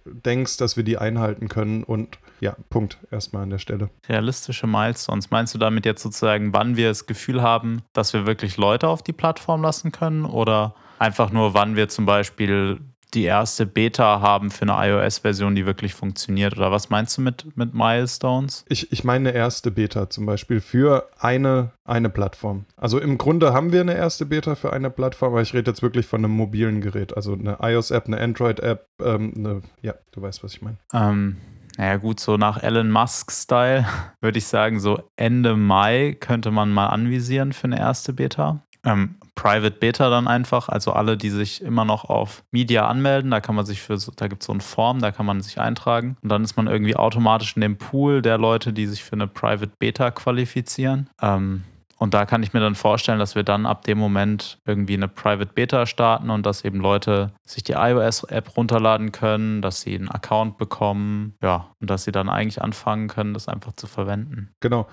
[0.04, 1.84] denkst, dass wir die einhalten können?
[1.84, 3.90] Und ja, Punkt erstmal an der Stelle.
[4.08, 5.30] Realistische Milestones.
[5.30, 9.02] Meinst du damit jetzt sozusagen, wann wir das Gefühl haben, dass wir wirklich Leute auf
[9.02, 10.24] die Plattform lassen können?
[10.24, 12.80] Oder einfach nur, wann wir zum Beispiel
[13.16, 16.56] die erste Beta haben für eine iOS-Version, die wirklich funktioniert?
[16.56, 18.64] Oder was meinst du mit, mit Milestones?
[18.68, 22.66] Ich, ich meine eine erste Beta zum Beispiel für eine, eine Plattform.
[22.76, 25.82] Also im Grunde haben wir eine erste Beta für eine Plattform, aber ich rede jetzt
[25.82, 27.16] wirklich von einem mobilen Gerät.
[27.16, 30.76] Also eine iOS-App, eine Android-App, ähm, eine, ja, du weißt, was ich meine.
[30.92, 31.38] Ähm,
[31.78, 33.86] naja, gut, so nach Elon Musk-Style
[34.20, 38.62] würde ich sagen, so Ende Mai könnte man mal anvisieren für eine erste Beta.
[38.86, 43.40] Ähm, Private Beta dann einfach, also alle, die sich immer noch auf Media anmelden, da
[43.40, 46.16] kann man sich für da gibt es so eine Form, da kann man sich eintragen
[46.22, 49.26] und dann ist man irgendwie automatisch in dem Pool der Leute, die sich für eine
[49.26, 51.10] Private Beta qualifizieren.
[51.20, 51.64] Ähm,
[51.98, 55.08] und da kann ich mir dann vorstellen, dass wir dann ab dem Moment irgendwie eine
[55.08, 60.10] Private Beta starten und dass eben Leute sich die iOS-App runterladen können, dass sie einen
[60.10, 64.50] Account bekommen, ja, und dass sie dann eigentlich anfangen können, das einfach zu verwenden.
[64.60, 64.86] Genau.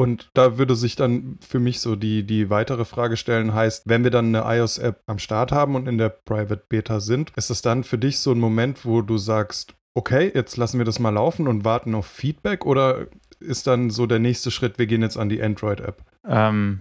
[0.00, 4.02] Und da würde sich dann für mich so die, die weitere Frage stellen, heißt, wenn
[4.02, 7.60] wir dann eine iOS-App am Start haben und in der Private Beta sind, ist es
[7.60, 11.10] dann für dich so ein Moment, wo du sagst, okay, jetzt lassen wir das mal
[11.10, 13.08] laufen und warten auf Feedback oder
[13.40, 16.02] ist dann so der nächste Schritt, wir gehen jetzt an die Android-App?
[16.26, 16.80] Ähm,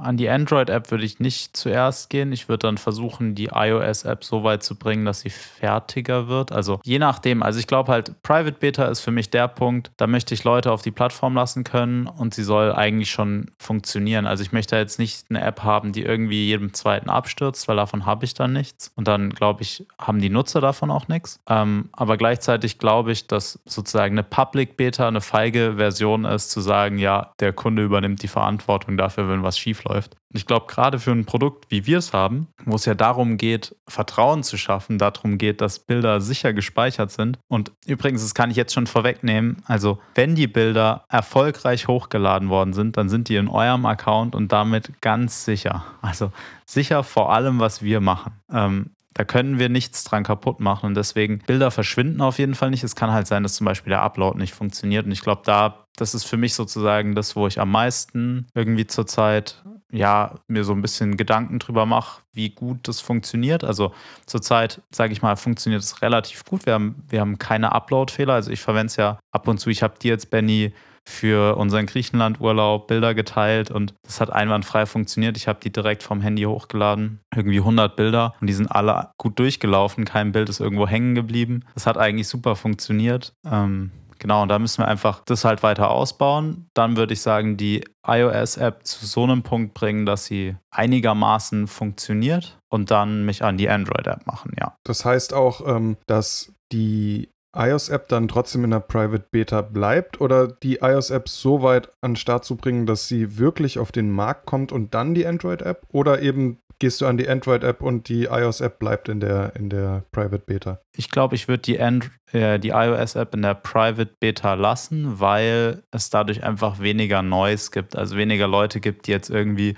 [0.00, 2.32] an die Android-App würde ich nicht zuerst gehen.
[2.32, 6.52] Ich würde dann versuchen, die iOS-App so weit zu bringen, dass sie fertiger wird.
[6.52, 7.42] Also je nachdem.
[7.42, 10.72] Also ich glaube halt, Private Beta ist für mich der Punkt, da möchte ich Leute
[10.72, 14.26] auf die Plattform lassen können und sie soll eigentlich schon funktionieren.
[14.26, 18.06] Also ich möchte jetzt nicht eine App haben, die irgendwie jedem zweiten abstürzt, weil davon
[18.06, 18.92] habe ich dann nichts.
[18.96, 21.40] Und dann glaube ich, haben die Nutzer davon auch nichts.
[21.48, 26.60] Ähm, aber gleichzeitig glaube ich, dass sozusagen eine Public Beta eine feige Version ist, zu
[26.60, 30.16] sagen, ja, der Kunde übernimmt die Verantwortung dafür, wenn was schief schief läuft.
[30.32, 33.74] Ich glaube, gerade für ein Produkt, wie wir es haben, wo es ja darum geht,
[33.86, 37.38] Vertrauen zu schaffen, darum geht, dass Bilder sicher gespeichert sind.
[37.48, 42.72] Und übrigens, das kann ich jetzt schon vorwegnehmen, also wenn die Bilder erfolgreich hochgeladen worden
[42.72, 45.84] sind, dann sind die in eurem Account und damit ganz sicher.
[46.02, 46.32] Also
[46.66, 48.32] sicher vor allem, was wir machen.
[48.52, 52.70] Ähm, da können wir nichts dran kaputt machen und deswegen Bilder verschwinden auf jeden Fall
[52.70, 52.84] nicht.
[52.84, 55.86] Es kann halt sein, dass zum Beispiel der Upload nicht funktioniert und ich glaube, da
[56.00, 60.72] das ist für mich sozusagen das, wo ich am meisten irgendwie zurzeit ja mir so
[60.72, 63.64] ein bisschen Gedanken drüber mache, wie gut das funktioniert.
[63.64, 63.92] Also
[64.26, 66.66] zurzeit, sage ich mal, funktioniert es relativ gut.
[66.66, 68.34] Wir haben, wir haben keine Upload-Fehler.
[68.34, 69.70] Also ich verwende es ja ab und zu.
[69.70, 70.72] Ich habe dir jetzt, Benny,
[71.08, 75.36] für unseren Griechenland-Urlaub Bilder geteilt und das hat einwandfrei funktioniert.
[75.36, 79.38] Ich habe die direkt vom Handy hochgeladen, irgendwie 100 Bilder und die sind alle gut
[79.38, 80.04] durchgelaufen.
[80.04, 81.64] Kein Bild ist irgendwo hängen geblieben.
[81.74, 83.32] Das hat eigentlich super funktioniert.
[83.44, 83.90] Ähm,
[84.20, 86.68] Genau, und da müssen wir einfach das halt weiter ausbauen.
[86.74, 92.58] Dann würde ich sagen, die iOS-App zu so einem Punkt bringen, dass sie einigermaßen funktioniert
[92.68, 94.74] und dann mich an die Android-App machen, ja.
[94.84, 100.48] Das heißt auch, ähm, dass die iOS-App dann trotzdem in der Private Beta bleibt oder
[100.48, 104.46] die iOS-App so weit an den Start zu bringen, dass sie wirklich auf den Markt
[104.46, 108.78] kommt und dann die Android-App oder eben gehst du an die Android-App und die iOS-App
[108.78, 110.80] bleibt in der, in der Private Beta?
[110.94, 116.10] Ich glaube, ich würde die, äh, die iOS-App in der Private Beta lassen, weil es
[116.10, 117.96] dadurch einfach weniger Noise gibt.
[117.96, 119.74] Also weniger Leute gibt, die jetzt irgendwie,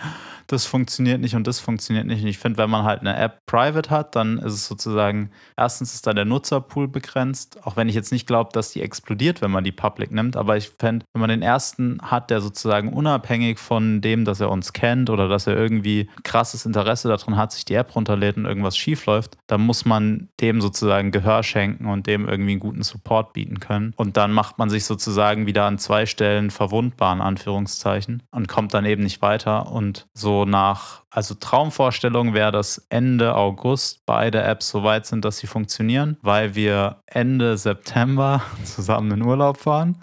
[0.52, 2.22] das funktioniert nicht und das funktioniert nicht.
[2.22, 5.94] Und ich finde, wenn man halt eine App private hat, dann ist es sozusagen, erstens
[5.94, 9.52] ist da der Nutzerpool begrenzt, auch wenn ich jetzt nicht glaube, dass die explodiert, wenn
[9.52, 10.36] man die public nimmt.
[10.36, 14.50] Aber ich fände, wenn man den ersten hat, der sozusagen unabhängig von dem, dass er
[14.50, 18.46] uns kennt oder dass er irgendwie krasses Interesse daran hat, sich die App runterlädt und
[18.46, 22.82] irgendwas schief läuft, dann muss man dem sozusagen Gehör schenken und dem irgendwie einen guten
[22.82, 23.92] Support bieten können.
[23.96, 28.74] Und dann macht man sich sozusagen wieder an zwei Stellen verwundbar, in Anführungszeichen, und kommt
[28.74, 29.70] dann eben nicht weiter.
[29.70, 35.38] Und so nach, also Traumvorstellung wäre, dass Ende August beide Apps so weit sind, dass
[35.38, 40.02] sie funktionieren, weil wir Ende September zusammen in Urlaub fahren.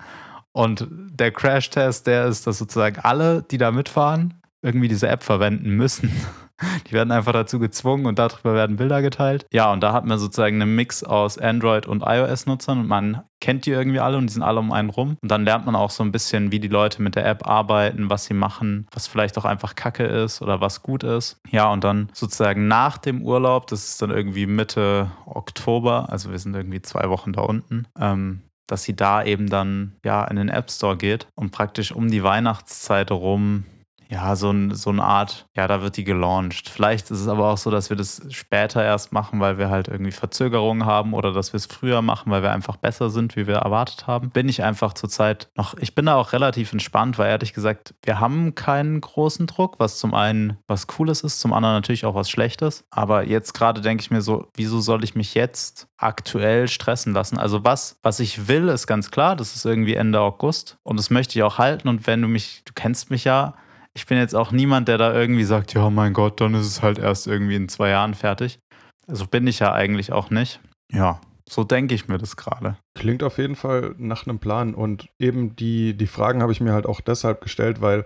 [0.52, 5.72] Und der Crash-Test, der ist, dass sozusagen alle, die da mitfahren, irgendwie diese App verwenden
[5.72, 6.12] müssen.
[6.88, 9.46] Die werden einfach dazu gezwungen und darüber werden Bilder geteilt.
[9.52, 13.66] Ja, und da hat man sozusagen einen Mix aus Android- und iOS-Nutzern und man kennt
[13.66, 15.18] die irgendwie alle und die sind alle um einen rum.
[15.22, 18.10] Und dann lernt man auch so ein bisschen, wie die Leute mit der App arbeiten,
[18.10, 21.40] was sie machen, was vielleicht auch einfach Kacke ist oder was gut ist.
[21.50, 26.40] Ja, und dann sozusagen nach dem Urlaub, das ist dann irgendwie Mitte Oktober, also wir
[26.40, 30.50] sind irgendwie zwei Wochen da unten, ähm, dass sie da eben dann ja in den
[30.50, 33.66] App Store geht und praktisch um die Weihnachtszeit rum
[34.10, 36.70] ja, so, ein, so eine Art, ja, da wird die gelauncht.
[36.70, 39.90] Vielleicht ist es aber auch so, dass wir das später erst machen, weil wir halt
[39.90, 43.48] irgendwie Verzögerungen haben oder dass wir es früher machen, weil wir einfach besser sind, wie
[43.48, 44.30] wir erwartet haben.
[44.30, 48.20] Bin ich einfach zurzeit noch, ich bin da auch relativ entspannt, weil ehrlich gesagt, wir
[48.20, 52.30] haben keinen großen Druck, was zum einen was Cooles ist, zum anderen natürlich auch was
[52.30, 52.86] Schlechtes.
[52.90, 57.38] Aber jetzt gerade denke ich mir so, wieso soll ich mich jetzt aktuell stressen lassen?
[57.38, 61.10] Also was, was ich will, ist ganz klar, das ist irgendwie Ende August und das
[61.10, 61.90] möchte ich auch halten.
[61.90, 63.56] Und wenn du mich, du kennst mich ja,
[63.98, 66.84] ich bin jetzt auch niemand, der da irgendwie sagt, ja, mein Gott, dann ist es
[66.84, 68.60] halt erst irgendwie in zwei Jahren fertig.
[69.08, 70.60] Also bin ich ja eigentlich auch nicht.
[70.92, 72.78] Ja, so denke ich mir das gerade.
[72.94, 74.76] Klingt auf jeden Fall nach einem Plan.
[74.76, 78.06] Und eben die, die Fragen habe ich mir halt auch deshalb gestellt, weil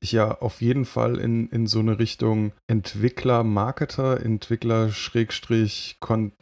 [0.00, 6.32] ich ja auf jeden Fall in, in so eine Richtung Entwickler, Marketer, Entwickler, Schrägstrich, Kon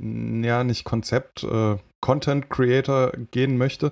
[0.45, 3.91] ja, nicht Konzept, äh, Content Creator gehen möchte.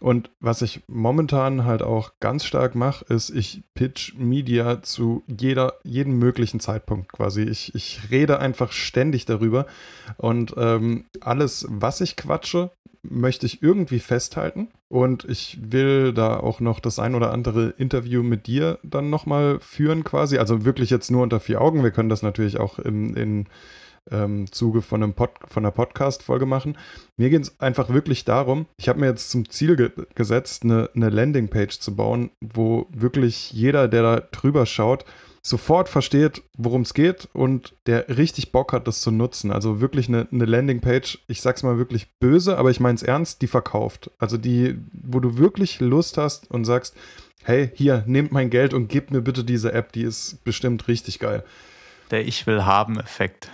[0.00, 5.74] Und was ich momentan halt auch ganz stark mache, ist, ich pitch Media zu jeder,
[5.84, 7.42] jedem möglichen Zeitpunkt quasi.
[7.42, 9.66] Ich, ich rede einfach ständig darüber.
[10.16, 12.70] Und ähm, alles, was ich quatsche,
[13.02, 14.68] möchte ich irgendwie festhalten.
[14.88, 19.60] Und ich will da auch noch das ein oder andere Interview mit dir dann nochmal
[19.60, 20.38] führen quasi.
[20.38, 21.82] Also wirklich jetzt nur unter vier Augen.
[21.82, 23.46] Wir können das natürlich auch im, in
[24.10, 26.76] ähm, Zuge von, einem Pod, von einer Podcast-Folge machen.
[27.16, 30.90] Mir geht es einfach wirklich darum, ich habe mir jetzt zum Ziel ge gesetzt, eine,
[30.94, 35.04] eine Landingpage zu bauen, wo wirklich jeder, der da drüber schaut,
[35.42, 39.50] sofort versteht, worum es geht und der richtig Bock hat, das zu nutzen.
[39.50, 43.42] Also wirklich eine, eine Landingpage, ich sag's mal wirklich böse, aber ich meine es ernst,
[43.42, 44.10] die verkauft.
[44.18, 46.94] Also die, wo du wirklich Lust hast und sagst,
[47.42, 51.18] hey, hier, nehmt mein Geld und gebt mir bitte diese App, die ist bestimmt richtig
[51.18, 51.42] geil.
[52.10, 53.50] Der Ich will haben Effekt.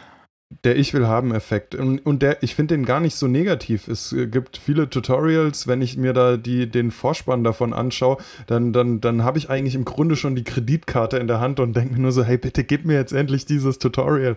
[0.64, 1.74] Der Ich will haben Effekt.
[1.74, 3.88] Und, und der, ich finde den gar nicht so negativ.
[3.88, 9.00] Es gibt viele Tutorials, wenn ich mir da die, den Vorspann davon anschaue, dann, dann,
[9.00, 12.00] dann habe ich eigentlich im Grunde schon die Kreditkarte in der Hand und denke mir
[12.00, 14.36] nur so, hey, bitte gib mir jetzt endlich dieses Tutorial.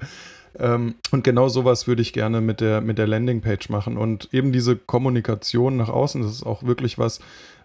[0.58, 3.98] Ähm, und genau sowas würde ich gerne mit der, mit der Landingpage machen.
[3.98, 7.20] Und eben diese Kommunikation nach außen, das ist auch wirklich was,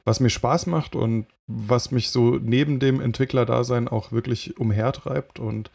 [0.04, 5.38] was mir Spaß macht und was mich so neben dem Entwicklerdasein auch wirklich umhertreibt.
[5.38, 5.70] Und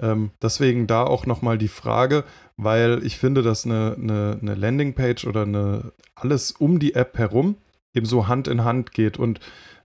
[0.00, 2.24] ähm, deswegen da auch nochmal die Frage,
[2.56, 7.56] weil ich finde, dass eine, eine, eine Landingpage oder eine, alles um die App herum
[7.94, 9.18] eben so Hand in Hand geht.
[9.18, 9.40] Und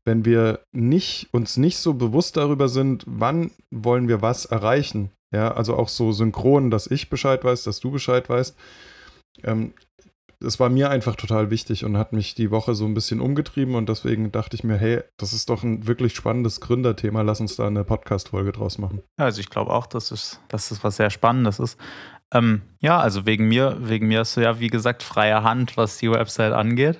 [0.06, 5.52] wenn wir nicht, uns nicht so bewusst darüber sind, wann wollen wir was erreichen, ja,
[5.52, 8.58] also auch so synchron, dass ich Bescheid weiß, dass du Bescheid weißt,
[9.44, 9.74] ähm,
[10.42, 13.76] es war mir einfach total wichtig und hat mich die Woche so ein bisschen umgetrieben
[13.76, 17.56] und deswegen dachte ich mir, hey, das ist doch ein wirklich spannendes Gründerthema, lass uns
[17.58, 19.02] da eine Podcast-Folge draus machen.
[19.18, 21.78] Ja, also ich glaube auch, dass es, dass es was sehr Spannendes ist.
[22.32, 25.98] Ähm, ja, also wegen mir, wegen mir hast du ja, wie gesagt, freie Hand, was
[25.98, 27.00] die Website angeht.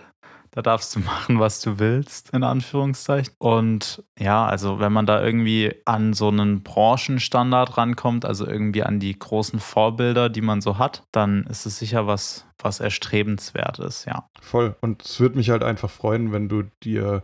[0.52, 3.34] Da darfst du machen, was du willst, in Anführungszeichen.
[3.38, 9.00] Und ja, also wenn man da irgendwie an so einen Branchenstandard rankommt, also irgendwie an
[9.00, 14.06] die großen Vorbilder, die man so hat, dann ist es sicher was, was erstrebenswert ist,
[14.06, 14.28] ja.
[14.42, 14.76] Voll.
[14.82, 17.24] Und es würde mich halt einfach freuen, wenn du dir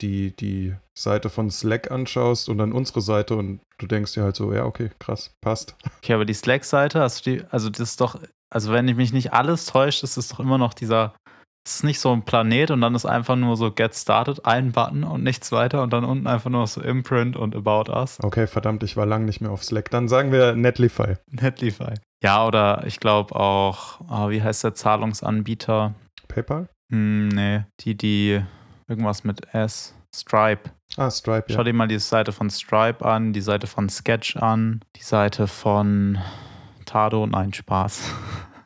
[0.00, 4.36] die, die Seite von Slack anschaust und dann unsere Seite und du denkst dir halt
[4.36, 5.74] so, ja, okay, krass, passt.
[6.02, 9.12] Okay, aber die Slack-Seite, hast du die, also das ist doch, also wenn ich mich
[9.12, 11.14] nicht alles täuscht, ist es doch immer noch dieser
[11.66, 14.70] es ist nicht so ein Planet und dann ist einfach nur so Get Started, ein
[14.70, 18.18] Button und nichts weiter und dann unten einfach nur so Imprint und About Us.
[18.22, 19.90] Okay, verdammt, ich war lang nicht mehr auf Slack.
[19.90, 21.14] Dann sagen wir Netlify.
[21.28, 21.94] Netlify.
[22.22, 25.94] Ja, oder ich glaube auch, oh, wie heißt der Zahlungsanbieter?
[26.28, 26.68] PayPal?
[26.92, 28.40] Hm, nee, die, die
[28.86, 29.92] irgendwas mit S.
[30.14, 30.70] Stripe.
[30.96, 31.56] Ah, Stripe, ja.
[31.56, 35.48] Schau dir mal die Seite von Stripe an, die Seite von Sketch an, die Seite
[35.48, 36.18] von
[36.84, 37.26] Tado.
[37.26, 38.14] Nein, Spaß.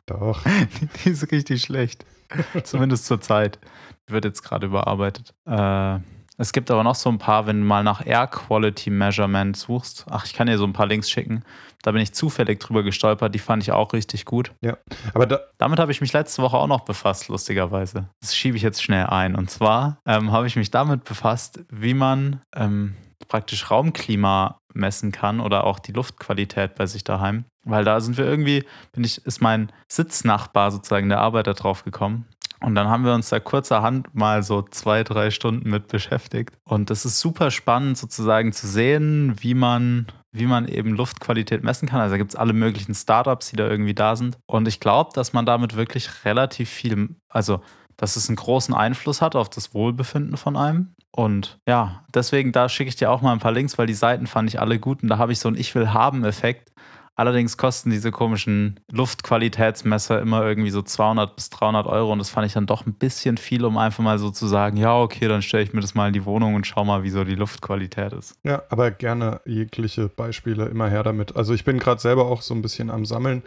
[0.05, 0.43] Doch.
[1.03, 2.05] die ist richtig schlecht.
[2.63, 3.59] Zumindest zur Zeit.
[4.07, 5.33] Wird jetzt gerade überarbeitet.
[5.45, 5.99] Äh,
[6.37, 10.05] es gibt aber noch so ein paar, wenn du mal nach Air Quality Measurement suchst.
[10.09, 11.43] Ach, ich kann dir so ein paar Links schicken.
[11.83, 13.35] Da bin ich zufällig drüber gestolpert.
[13.35, 14.51] Die fand ich auch richtig gut.
[14.61, 14.77] Ja,
[15.13, 18.09] aber da damit habe ich mich letzte Woche auch noch befasst, lustigerweise.
[18.21, 19.35] Das schiebe ich jetzt schnell ein.
[19.35, 22.95] Und zwar ähm, habe ich mich damit befasst, wie man ähm,
[23.27, 27.45] praktisch Raumklima messen kann oder auch die Luftqualität bei sich daheim.
[27.63, 32.25] Weil da sind wir irgendwie, bin ich, ist mein Sitznachbar sozusagen der Arbeiter drauf gekommen.
[32.61, 36.55] Und dann haben wir uns da kurzerhand mal so zwei, drei Stunden mit beschäftigt.
[36.63, 41.89] Und das ist super spannend sozusagen zu sehen, wie man, wie man eben Luftqualität messen
[41.89, 42.01] kann.
[42.01, 44.37] Also da gibt es alle möglichen Startups, die da irgendwie da sind.
[44.45, 47.61] Und ich glaube, dass man damit wirklich relativ viel, also
[47.97, 50.93] dass es einen großen Einfluss hat auf das Wohlbefinden von einem.
[51.11, 54.27] Und ja, deswegen, da schicke ich dir auch mal ein paar Links, weil die Seiten
[54.27, 56.71] fand ich alle gut und da habe ich so einen Ich will haben Effekt.
[57.15, 62.47] Allerdings kosten diese komischen Luftqualitätsmesser immer irgendwie so 200 bis 300 Euro und das fand
[62.47, 65.41] ich dann doch ein bisschen viel, um einfach mal so zu sagen, ja, okay, dann
[65.41, 68.13] stelle ich mir das mal in die Wohnung und schau mal, wie so die Luftqualität
[68.13, 68.35] ist.
[68.43, 71.35] Ja, aber gerne jegliche Beispiele immer her damit.
[71.35, 73.43] Also ich bin gerade selber auch so ein bisschen am Sammeln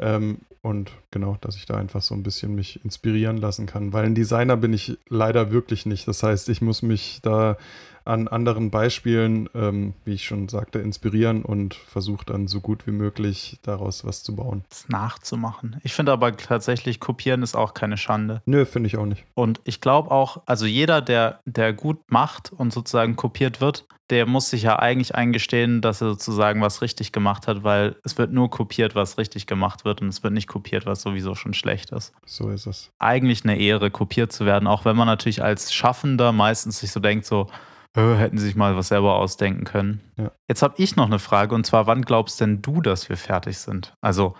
[0.00, 4.04] ähm, und genau, dass ich da einfach so ein bisschen mich inspirieren lassen kann, weil
[4.04, 6.06] ein Designer bin ich leider wirklich nicht.
[6.06, 7.56] Das heißt, ich muss mich da
[8.04, 12.92] an anderen Beispielen, ähm, wie ich schon sagte, inspirieren und versuche dann so gut wie
[12.92, 14.64] möglich daraus was zu bauen.
[14.68, 15.80] Das nachzumachen.
[15.82, 18.42] Ich finde aber tatsächlich, kopieren ist auch keine Schande.
[18.46, 19.24] Nö, finde ich auch nicht.
[19.34, 24.26] Und ich glaube auch, also jeder, der, der gut macht und sozusagen kopiert wird, der
[24.26, 28.32] muss sich ja eigentlich eingestehen, dass er sozusagen was richtig gemacht hat, weil es wird
[28.32, 31.92] nur kopiert, was richtig gemacht wird und es wird nicht kopiert, was sowieso schon schlecht
[31.92, 32.12] ist.
[32.26, 32.90] So ist es.
[32.98, 36.98] Eigentlich eine Ehre, kopiert zu werden, auch wenn man natürlich als Schaffender meistens sich so
[36.98, 37.46] denkt, so,
[37.96, 40.00] hätten sie sich mal was selber ausdenken können.
[40.16, 40.30] Ja.
[40.48, 43.58] Jetzt habe ich noch eine Frage und zwar, wann glaubst denn du, dass wir fertig
[43.58, 43.94] sind?
[44.00, 44.34] Also,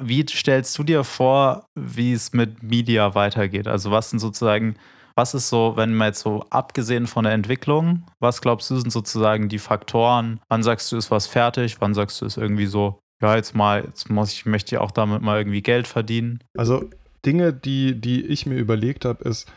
[0.00, 3.66] wie stellst du dir vor, wie es mit Media weitergeht?
[3.66, 4.76] Also, was sind sozusagen,
[5.14, 8.90] was ist so, wenn man jetzt so abgesehen von der Entwicklung, was glaubst du sind
[8.90, 10.40] sozusagen die Faktoren?
[10.48, 11.80] Wann sagst du, ist was fertig?
[11.80, 14.90] Wann sagst du, ist irgendwie so, ja, jetzt mal, jetzt muss ich, möchte ich auch
[14.90, 16.40] damit mal irgendwie Geld verdienen?
[16.56, 16.84] Also,
[17.24, 19.50] Dinge, die, die ich mir überlegt habe, ist,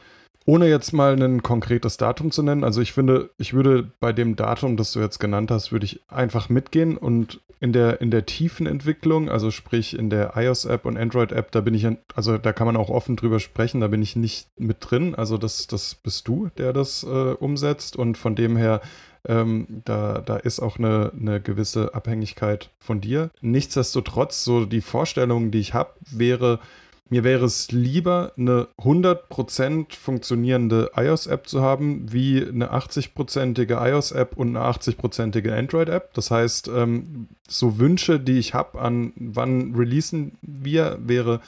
[0.46, 4.36] ohne jetzt mal ein konkretes Datum zu nennen, also ich finde, ich würde bei dem
[4.36, 8.26] Datum, das du jetzt genannt hast, würde ich einfach mitgehen und in der, in der
[8.26, 12.68] tiefen Entwicklung, also sprich in der iOS-App und Android-App, da bin ich, also da kann
[12.68, 16.28] man auch offen drüber sprechen, da bin ich nicht mit drin, also das, das bist
[16.28, 18.82] du, der das äh, umsetzt und von dem her
[19.26, 23.30] Ähm, da, da ist auch eine, eine gewisse Abhängigkeit von dir.
[23.40, 26.60] Nichtsdestotrotz, so die Vorstellung, die ich habe, wäre,
[27.10, 34.56] mir wäre es lieber, eine 100% funktionierende iOS-App zu haben, wie eine 80%ige iOS-App und
[34.56, 36.14] eine 80%ige Android-App.
[36.14, 41.42] Das heißt, ähm, so Wünsche, die ich habe an wann releasen wir, wäre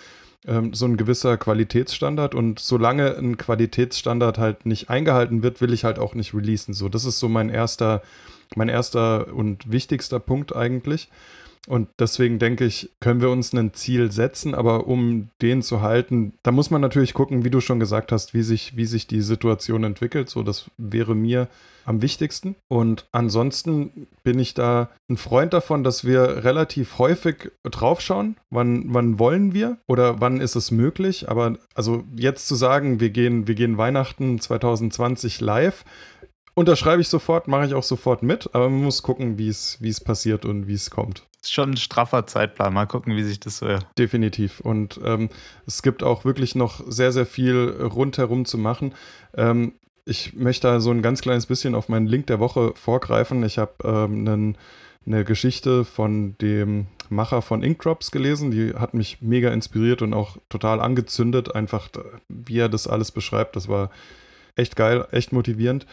[0.48, 2.36] ähm, so ein gewisser Qualitätsstandard.
[2.36, 6.74] Und solange ein Qualitätsstandard halt nicht eingehalten wird, will ich halt auch nicht releasen.
[6.74, 8.02] So, das ist so mein erster,
[8.56, 11.10] mein erster und wichtigster Punkt eigentlich.
[11.68, 16.34] Und deswegen denke ich, können wir uns ein Ziel setzen, aber um den zu halten,
[16.44, 19.22] da muss man natürlich gucken, wie du schon gesagt hast, wie sich, wie sich die
[19.22, 20.30] Situation entwickelt.
[20.30, 21.48] So, das wäre mir
[21.86, 22.56] am wichtigsten.
[22.68, 28.38] Und ansonsten bin ich da ein Freund davon, dass wir relativ häufig draufschauen.
[28.50, 31.30] Wann, wann wollen wir oder wann ist es möglich?
[31.30, 35.86] Aber also jetzt zu sagen, wir gehen, wir gehen Weihnachten 2020 live,
[36.56, 40.46] unterschreibe ich sofort, mache ich auch sofort mit, aber man muss gucken, wie es, passiert
[40.46, 42.74] und wie es kommt ist schon ein straffer Zeitplan.
[42.74, 43.78] Mal gucken, wie sich das so.
[44.00, 44.62] Definitiv.
[44.62, 45.30] Und ähm,
[45.68, 48.96] es gibt auch wirklich noch sehr, sehr viel rundherum zu machen.
[49.38, 49.74] Ähm,
[50.06, 53.44] ich möchte da so ein ganz kleines bisschen auf meinen Link der Woche vorgreifen.
[53.44, 54.56] Ich habe ähm,
[55.06, 58.50] eine Geschichte von dem Macher von Inkdrops gelesen.
[58.50, 61.54] Die hat mich mega inspiriert und auch total angezündet.
[61.54, 61.90] Einfach,
[62.28, 63.56] wie er das alles beschreibt.
[63.56, 63.92] Das war
[64.56, 65.86] echt geil, echt motivierend.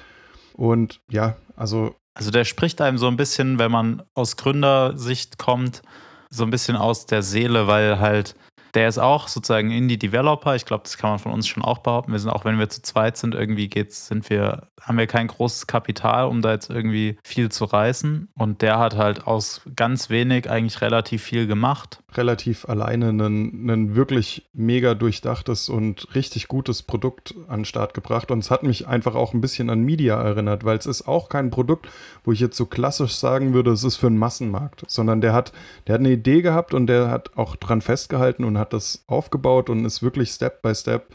[0.54, 5.82] Und ja, also also der spricht einem so ein bisschen, wenn man aus Gründersicht kommt,
[6.28, 8.34] so ein bisschen aus der Seele, weil halt
[8.74, 10.54] der ist auch sozusagen Indie-Developer.
[10.54, 12.12] Ich glaube, das kann man von uns schon auch behaupten.
[12.12, 15.26] Wir sind auch, wenn wir zu zweit sind, irgendwie geht's, sind wir, haben wir kein
[15.26, 18.30] großes Kapital, um da jetzt irgendwie viel zu reißen.
[18.34, 22.01] Und der hat halt aus ganz wenig eigentlich relativ viel gemacht.
[22.14, 28.30] Relativ alleine ein wirklich mega durchdachtes und richtig gutes Produkt an den Start gebracht.
[28.30, 31.28] Und es hat mich einfach auch ein bisschen an Media erinnert, weil es ist auch
[31.28, 31.88] kein Produkt,
[32.24, 35.52] wo ich jetzt so klassisch sagen würde, es ist für einen Massenmarkt, sondern der hat,
[35.86, 39.70] der hat eine Idee gehabt und der hat auch dran festgehalten und hat das aufgebaut
[39.70, 41.06] und ist wirklich Step by Step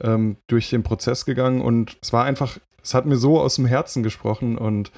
[0.00, 1.60] ähm, durch den Prozess gegangen.
[1.60, 4.92] Und es war einfach, es hat mir so aus dem Herzen gesprochen und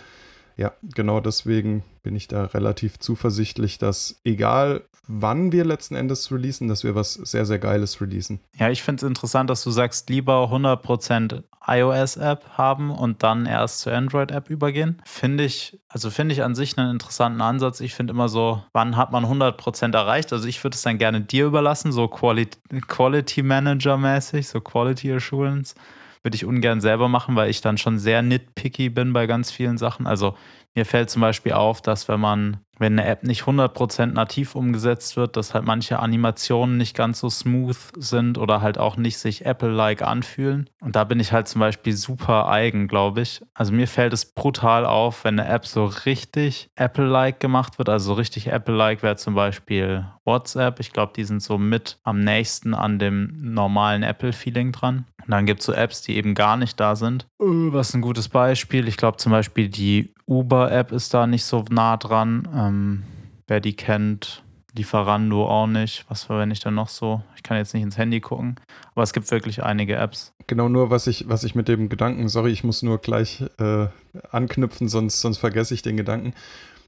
[0.58, 6.68] ja, genau deswegen bin ich da relativ zuversichtlich, dass egal wann wir letzten Endes releasen,
[6.68, 8.40] dass wir was sehr, sehr Geiles releasen.
[8.56, 13.80] Ja, ich finde es interessant, dass du sagst, lieber 100% iOS-App haben und dann erst
[13.80, 15.00] zur Android-App übergehen.
[15.04, 17.80] Finde ich, also finde ich an sich einen interessanten Ansatz.
[17.80, 20.32] Ich finde immer so, wann hat man 100% erreicht?
[20.32, 25.74] Also ich würde es dann gerne dir überlassen, so Quality, Quality Manager-mäßig, so Quality Assurance
[26.22, 29.78] würde ich ungern selber machen, weil ich dann schon sehr nitpicky bin bei ganz vielen
[29.78, 30.06] Sachen.
[30.06, 30.34] Also
[30.78, 35.16] mir fällt zum Beispiel auf, dass wenn man, wenn eine App nicht 100% nativ umgesetzt
[35.16, 39.44] wird, dass halt manche Animationen nicht ganz so smooth sind oder halt auch nicht sich
[39.44, 40.70] Apple-like anfühlen.
[40.80, 43.42] Und da bin ich halt zum Beispiel super eigen, glaube ich.
[43.54, 47.88] Also mir fällt es brutal auf, wenn eine App so richtig Apple-like gemacht wird.
[47.88, 50.78] Also so richtig Apple-like wäre zum Beispiel WhatsApp.
[50.78, 55.06] Ich glaube, die sind so mit am nächsten an dem normalen Apple-Feeling dran.
[55.28, 57.26] Und dann gibt es so Apps, die eben gar nicht da sind.
[57.38, 58.88] Uh, was ein gutes Beispiel?
[58.88, 62.48] Ich glaube zum Beispiel die Uber-App ist da nicht so nah dran.
[62.54, 63.02] Ähm,
[63.46, 64.42] wer die kennt,
[64.74, 66.06] Lieferando auch nicht.
[66.08, 67.22] Was verwende ich da noch so?
[67.36, 68.56] Ich kann jetzt nicht ins Handy gucken,
[68.94, 70.32] aber es gibt wirklich einige Apps.
[70.46, 73.88] Genau, nur was ich, was ich mit dem Gedanken, sorry, ich muss nur gleich äh,
[74.30, 76.32] anknüpfen, sonst, sonst vergesse ich den Gedanken.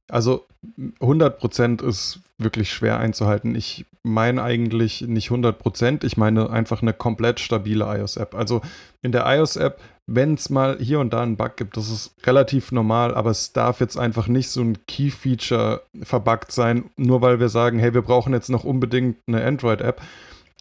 [0.09, 0.47] Also
[1.01, 3.55] 100% ist wirklich schwer einzuhalten.
[3.55, 8.35] Ich meine eigentlich nicht 100%, ich meine einfach eine komplett stabile iOS-App.
[8.35, 8.63] Also
[9.03, 12.73] in der iOS-App, wenn es mal hier und da einen Bug gibt, das ist relativ
[12.73, 17.49] normal, aber es darf jetzt einfach nicht so ein Key-Feature verbuggt sein, nur weil wir
[17.49, 20.01] sagen, hey, wir brauchen jetzt noch unbedingt eine Android-App.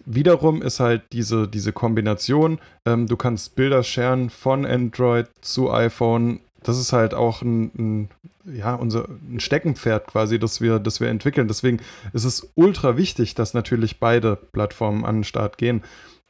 [0.05, 6.39] Wiederum ist halt diese, diese Kombination, ähm, du kannst Bilder sharen von Android zu iPhone
[6.63, 8.09] das ist halt auch ein, ein,
[8.45, 11.47] ja, unser ein Steckenpferd quasi, das wir, das wir entwickeln.
[11.47, 11.79] Deswegen
[12.13, 15.83] ist es ultra wichtig, dass natürlich beide Plattformen an den Start gehen.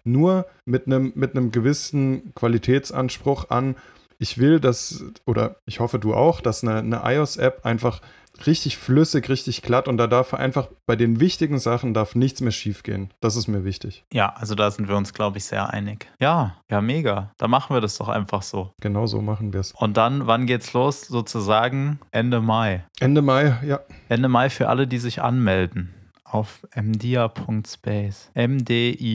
[0.04, 3.76] Nur mit einem, mit einem gewissen Qualitätsanspruch an,
[4.18, 8.02] ich will, dass, oder ich hoffe du auch, dass eine, eine iOS-App einfach
[8.48, 12.52] richtig flüssig, richtig glatt und da darf einfach bei den wichtigen Sachen darf nichts mehr
[12.52, 13.12] schiefgehen.
[13.22, 14.06] Das ist mir wichtig.
[14.12, 16.08] Ja, also da sind wir uns, glaube ich, sehr einig.
[16.20, 17.32] Ja, ja, mega.
[17.38, 18.72] Da machen wir das doch einfach so.
[18.82, 19.72] Genau so machen wir es.
[19.74, 21.02] Und dann, wann geht's los?
[21.02, 22.86] Sozusagen Ende Mai.
[23.00, 23.80] Ende Mai, ja.
[24.08, 25.94] Ende Mai für alle, die sich anmelden
[26.30, 28.32] auf mdia.space.
[28.36, 29.10] mdia.space.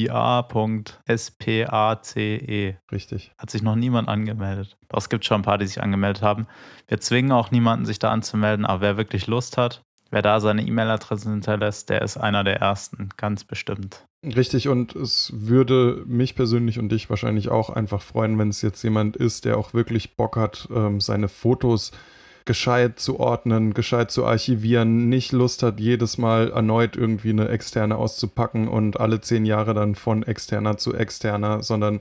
[2.92, 3.32] Richtig.
[3.38, 4.76] Hat sich noch niemand angemeldet.
[4.88, 6.46] Doch es gibt schon ein paar, die sich angemeldet haben.
[6.88, 10.66] Wir zwingen auch niemanden, sich da anzumelden, aber wer wirklich Lust hat, wer da seine
[10.66, 14.06] E-Mail-Adresse hinterlässt, der ist einer der ersten, ganz bestimmt.
[14.24, 18.82] Richtig, und es würde mich persönlich und dich wahrscheinlich auch einfach freuen, wenn es jetzt
[18.82, 21.98] jemand ist, der auch wirklich Bock hat, ähm, seine Fotos zu
[22.44, 27.96] gescheit zu ordnen, gescheit zu archivieren, nicht Lust hat, jedes Mal erneut irgendwie eine externe
[27.96, 32.00] auszupacken und alle zehn Jahre dann von externer zu externer, sondern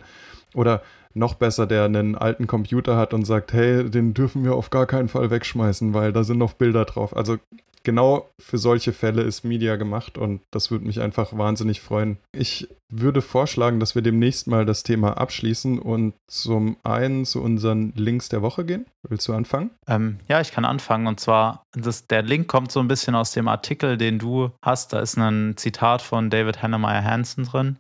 [0.53, 0.81] oder
[1.13, 4.85] noch besser, der einen alten Computer hat und sagt, hey, den dürfen wir auf gar
[4.85, 7.15] keinen Fall wegschmeißen, weil da sind noch Bilder drauf.
[7.15, 7.37] Also
[7.83, 12.17] genau für solche Fälle ist Media gemacht und das würde mich einfach wahnsinnig freuen.
[12.31, 17.93] Ich würde vorschlagen, dass wir demnächst mal das Thema abschließen und zum einen zu unseren
[17.95, 18.85] Links der Woche gehen.
[19.07, 19.71] Willst du anfangen?
[19.87, 23.31] Ähm, ja, ich kann anfangen und zwar, das, der Link kommt so ein bisschen aus
[23.31, 24.93] dem Artikel, den du hast.
[24.93, 27.77] Da ist ein Zitat von David Hannemeyer Hansen drin.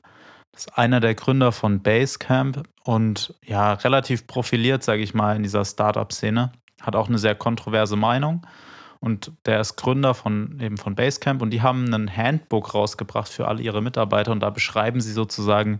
[0.53, 5.43] Das ist einer der Gründer von Basecamp und ja, relativ profiliert, sage ich mal, in
[5.43, 6.51] dieser Startup-Szene.
[6.79, 8.45] Hat auch eine sehr kontroverse Meinung.
[8.99, 13.47] Und der ist Gründer von eben von Basecamp und die haben ein Handbook rausgebracht für
[13.47, 15.79] alle ihre Mitarbeiter und da beschreiben sie sozusagen,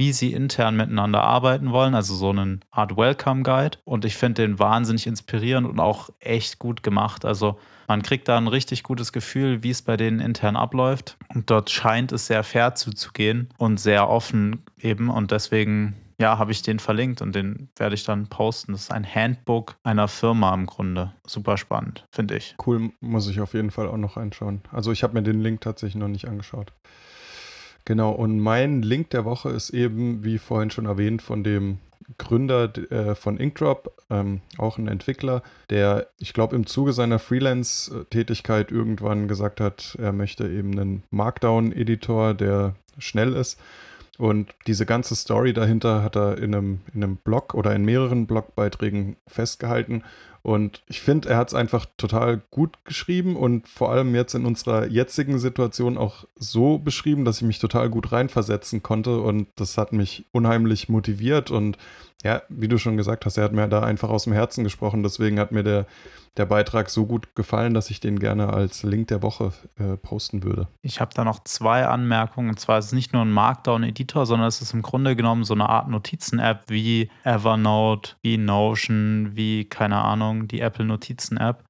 [0.00, 3.76] wie sie intern miteinander arbeiten wollen, also so eine Art Welcome Guide.
[3.84, 7.26] Und ich finde den wahnsinnig inspirierend und auch echt gut gemacht.
[7.26, 11.18] Also man kriegt da ein richtig gutes Gefühl, wie es bei denen intern abläuft.
[11.34, 15.10] Und dort scheint es sehr fair zuzugehen und sehr offen eben.
[15.10, 18.72] Und deswegen ja, habe ich den verlinkt und den werde ich dann posten.
[18.72, 21.12] Das ist ein Handbook einer Firma im Grunde.
[21.26, 22.54] Super spannend, finde ich.
[22.64, 24.62] Cool, muss ich auf jeden Fall auch noch einschauen.
[24.72, 26.72] Also ich habe mir den Link tatsächlich noch nicht angeschaut.
[27.90, 31.78] Genau, und mein Link der Woche ist eben, wie vorhin schon erwähnt, von dem
[32.18, 38.70] Gründer äh, von Inkdrop, ähm, auch ein Entwickler, der, ich glaube, im Zuge seiner Freelance-Tätigkeit
[38.70, 43.58] irgendwann gesagt hat, er möchte eben einen Markdown-Editor, der schnell ist
[44.20, 48.26] und diese ganze Story dahinter hat er in einem, in einem Blog oder in mehreren
[48.26, 50.04] Blogbeiträgen festgehalten.
[50.42, 54.46] Und ich finde, er hat es einfach total gut geschrieben und vor allem jetzt in
[54.46, 59.20] unserer jetzigen Situation auch so beschrieben, dass ich mich total gut reinversetzen konnte.
[59.20, 61.50] Und das hat mich unheimlich motiviert.
[61.50, 61.76] Und
[62.22, 65.02] ja, wie du schon gesagt hast, er hat mir da einfach aus dem Herzen gesprochen.
[65.02, 65.86] Deswegen hat mir der,
[66.36, 70.42] der Beitrag so gut gefallen, dass ich den gerne als Link der Woche äh, posten
[70.42, 70.68] würde.
[70.82, 72.50] Ich habe da noch zwei Anmerkungen.
[72.50, 75.54] Und zwar ist es nicht nur ein Markdown-Editor, sondern es ist im Grunde genommen so
[75.54, 81.64] eine Art Notizen-App wie Evernote, wie Notion, wie, keine Ahnung, die Apple Notizen-App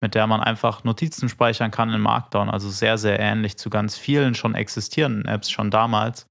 [0.00, 2.48] mit der man einfach Notizen speichern kann in Markdown.
[2.48, 6.26] Also sehr, sehr ähnlich zu ganz vielen schon existierenden Apps schon damals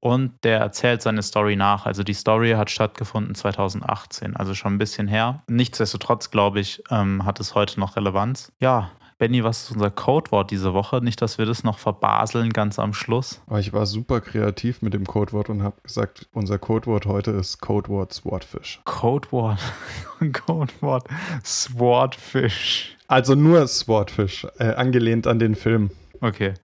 [0.00, 1.86] und der erzählt seine Story nach.
[1.86, 5.42] Also die Story hat stattgefunden 2018, also schon ein bisschen her.
[5.48, 8.52] Nichtsdestotrotz, glaube ich, ähm, hat es heute noch Relevanz.
[8.60, 8.90] Ja,
[9.20, 11.02] Benny, was ist unser Codewort diese Woche?
[11.02, 13.42] Nicht, dass wir das noch verbaseln ganz am Schluss.
[13.48, 17.60] Aber ich war super kreativ mit dem Codewort und habe gesagt, unser Codewort heute ist
[17.60, 18.80] Codewort Swordfish.
[18.86, 19.58] Codewort,
[20.32, 21.04] Codewort
[21.44, 22.96] Swordfish.
[23.08, 25.90] Also nur Swordfish, äh, angelehnt an den Film.
[26.22, 26.54] Okay.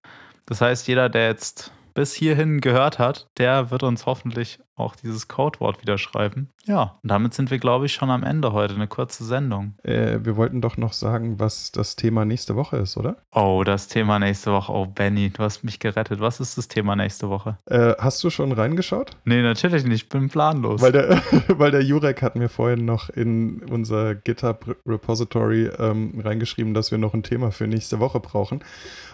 [0.47, 5.29] Das heißt, jeder, der jetzt bis hierhin gehört hat, der wird uns hoffentlich auch dieses
[5.29, 6.53] Codewort wieder schreiben.
[6.67, 8.75] Ja, und damit sind wir, glaube ich, schon am Ende heute.
[8.75, 9.75] Eine kurze Sendung.
[9.83, 13.17] Äh, wir wollten doch noch sagen, was das Thema nächste Woche ist, oder?
[13.33, 14.71] Oh, das Thema nächste Woche.
[14.71, 16.21] Oh, Benny, du hast mich gerettet.
[16.21, 17.57] Was ist das Thema nächste Woche?
[17.65, 19.13] Äh, hast du schon reingeschaut?
[19.25, 20.03] Nee, natürlich nicht.
[20.03, 20.83] Ich bin planlos.
[20.83, 26.91] Weil der, weil der Jurek hat mir vorhin noch in unser GitHub-Repository ähm, reingeschrieben, dass
[26.91, 28.63] wir noch ein Thema für nächste Woche brauchen.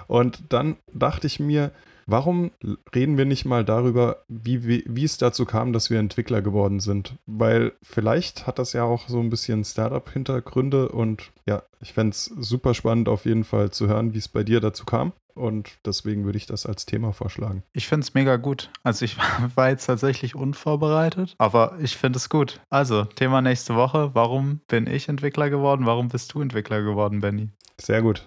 [0.09, 1.71] Und dann dachte ich mir,
[2.07, 2.51] Warum
[2.95, 6.81] reden wir nicht mal darüber, wie, wie, wie, es dazu kam, dass wir Entwickler geworden
[6.81, 7.17] sind?
[7.27, 12.25] Weil vielleicht hat das ja auch so ein bisschen Startup-Hintergründe und ja, ich fände es
[12.25, 15.13] super spannend auf jeden Fall zu hören, wie es bei dir dazu kam.
[15.35, 17.63] Und deswegen würde ich das als Thema vorschlagen.
[17.73, 18.71] Ich finde es mega gut.
[18.83, 19.17] Also ich
[19.55, 22.61] war jetzt tatsächlich unvorbereitet, aber ich finde es gut.
[22.71, 24.11] Also, Thema nächste Woche.
[24.15, 25.87] Warum bin ich Entwickler geworden?
[25.87, 27.49] Warum bist du Entwickler geworden, Benny?
[27.81, 28.27] Sehr gut.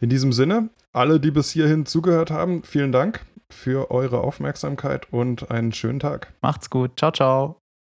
[0.00, 3.20] In diesem Sinne, alle, die bis hierhin zugehört haben, vielen Dank
[3.50, 6.32] für eure Aufmerksamkeit und einen schönen Tag.
[6.42, 6.98] Macht's gut.
[6.98, 7.60] Ciao, ciao.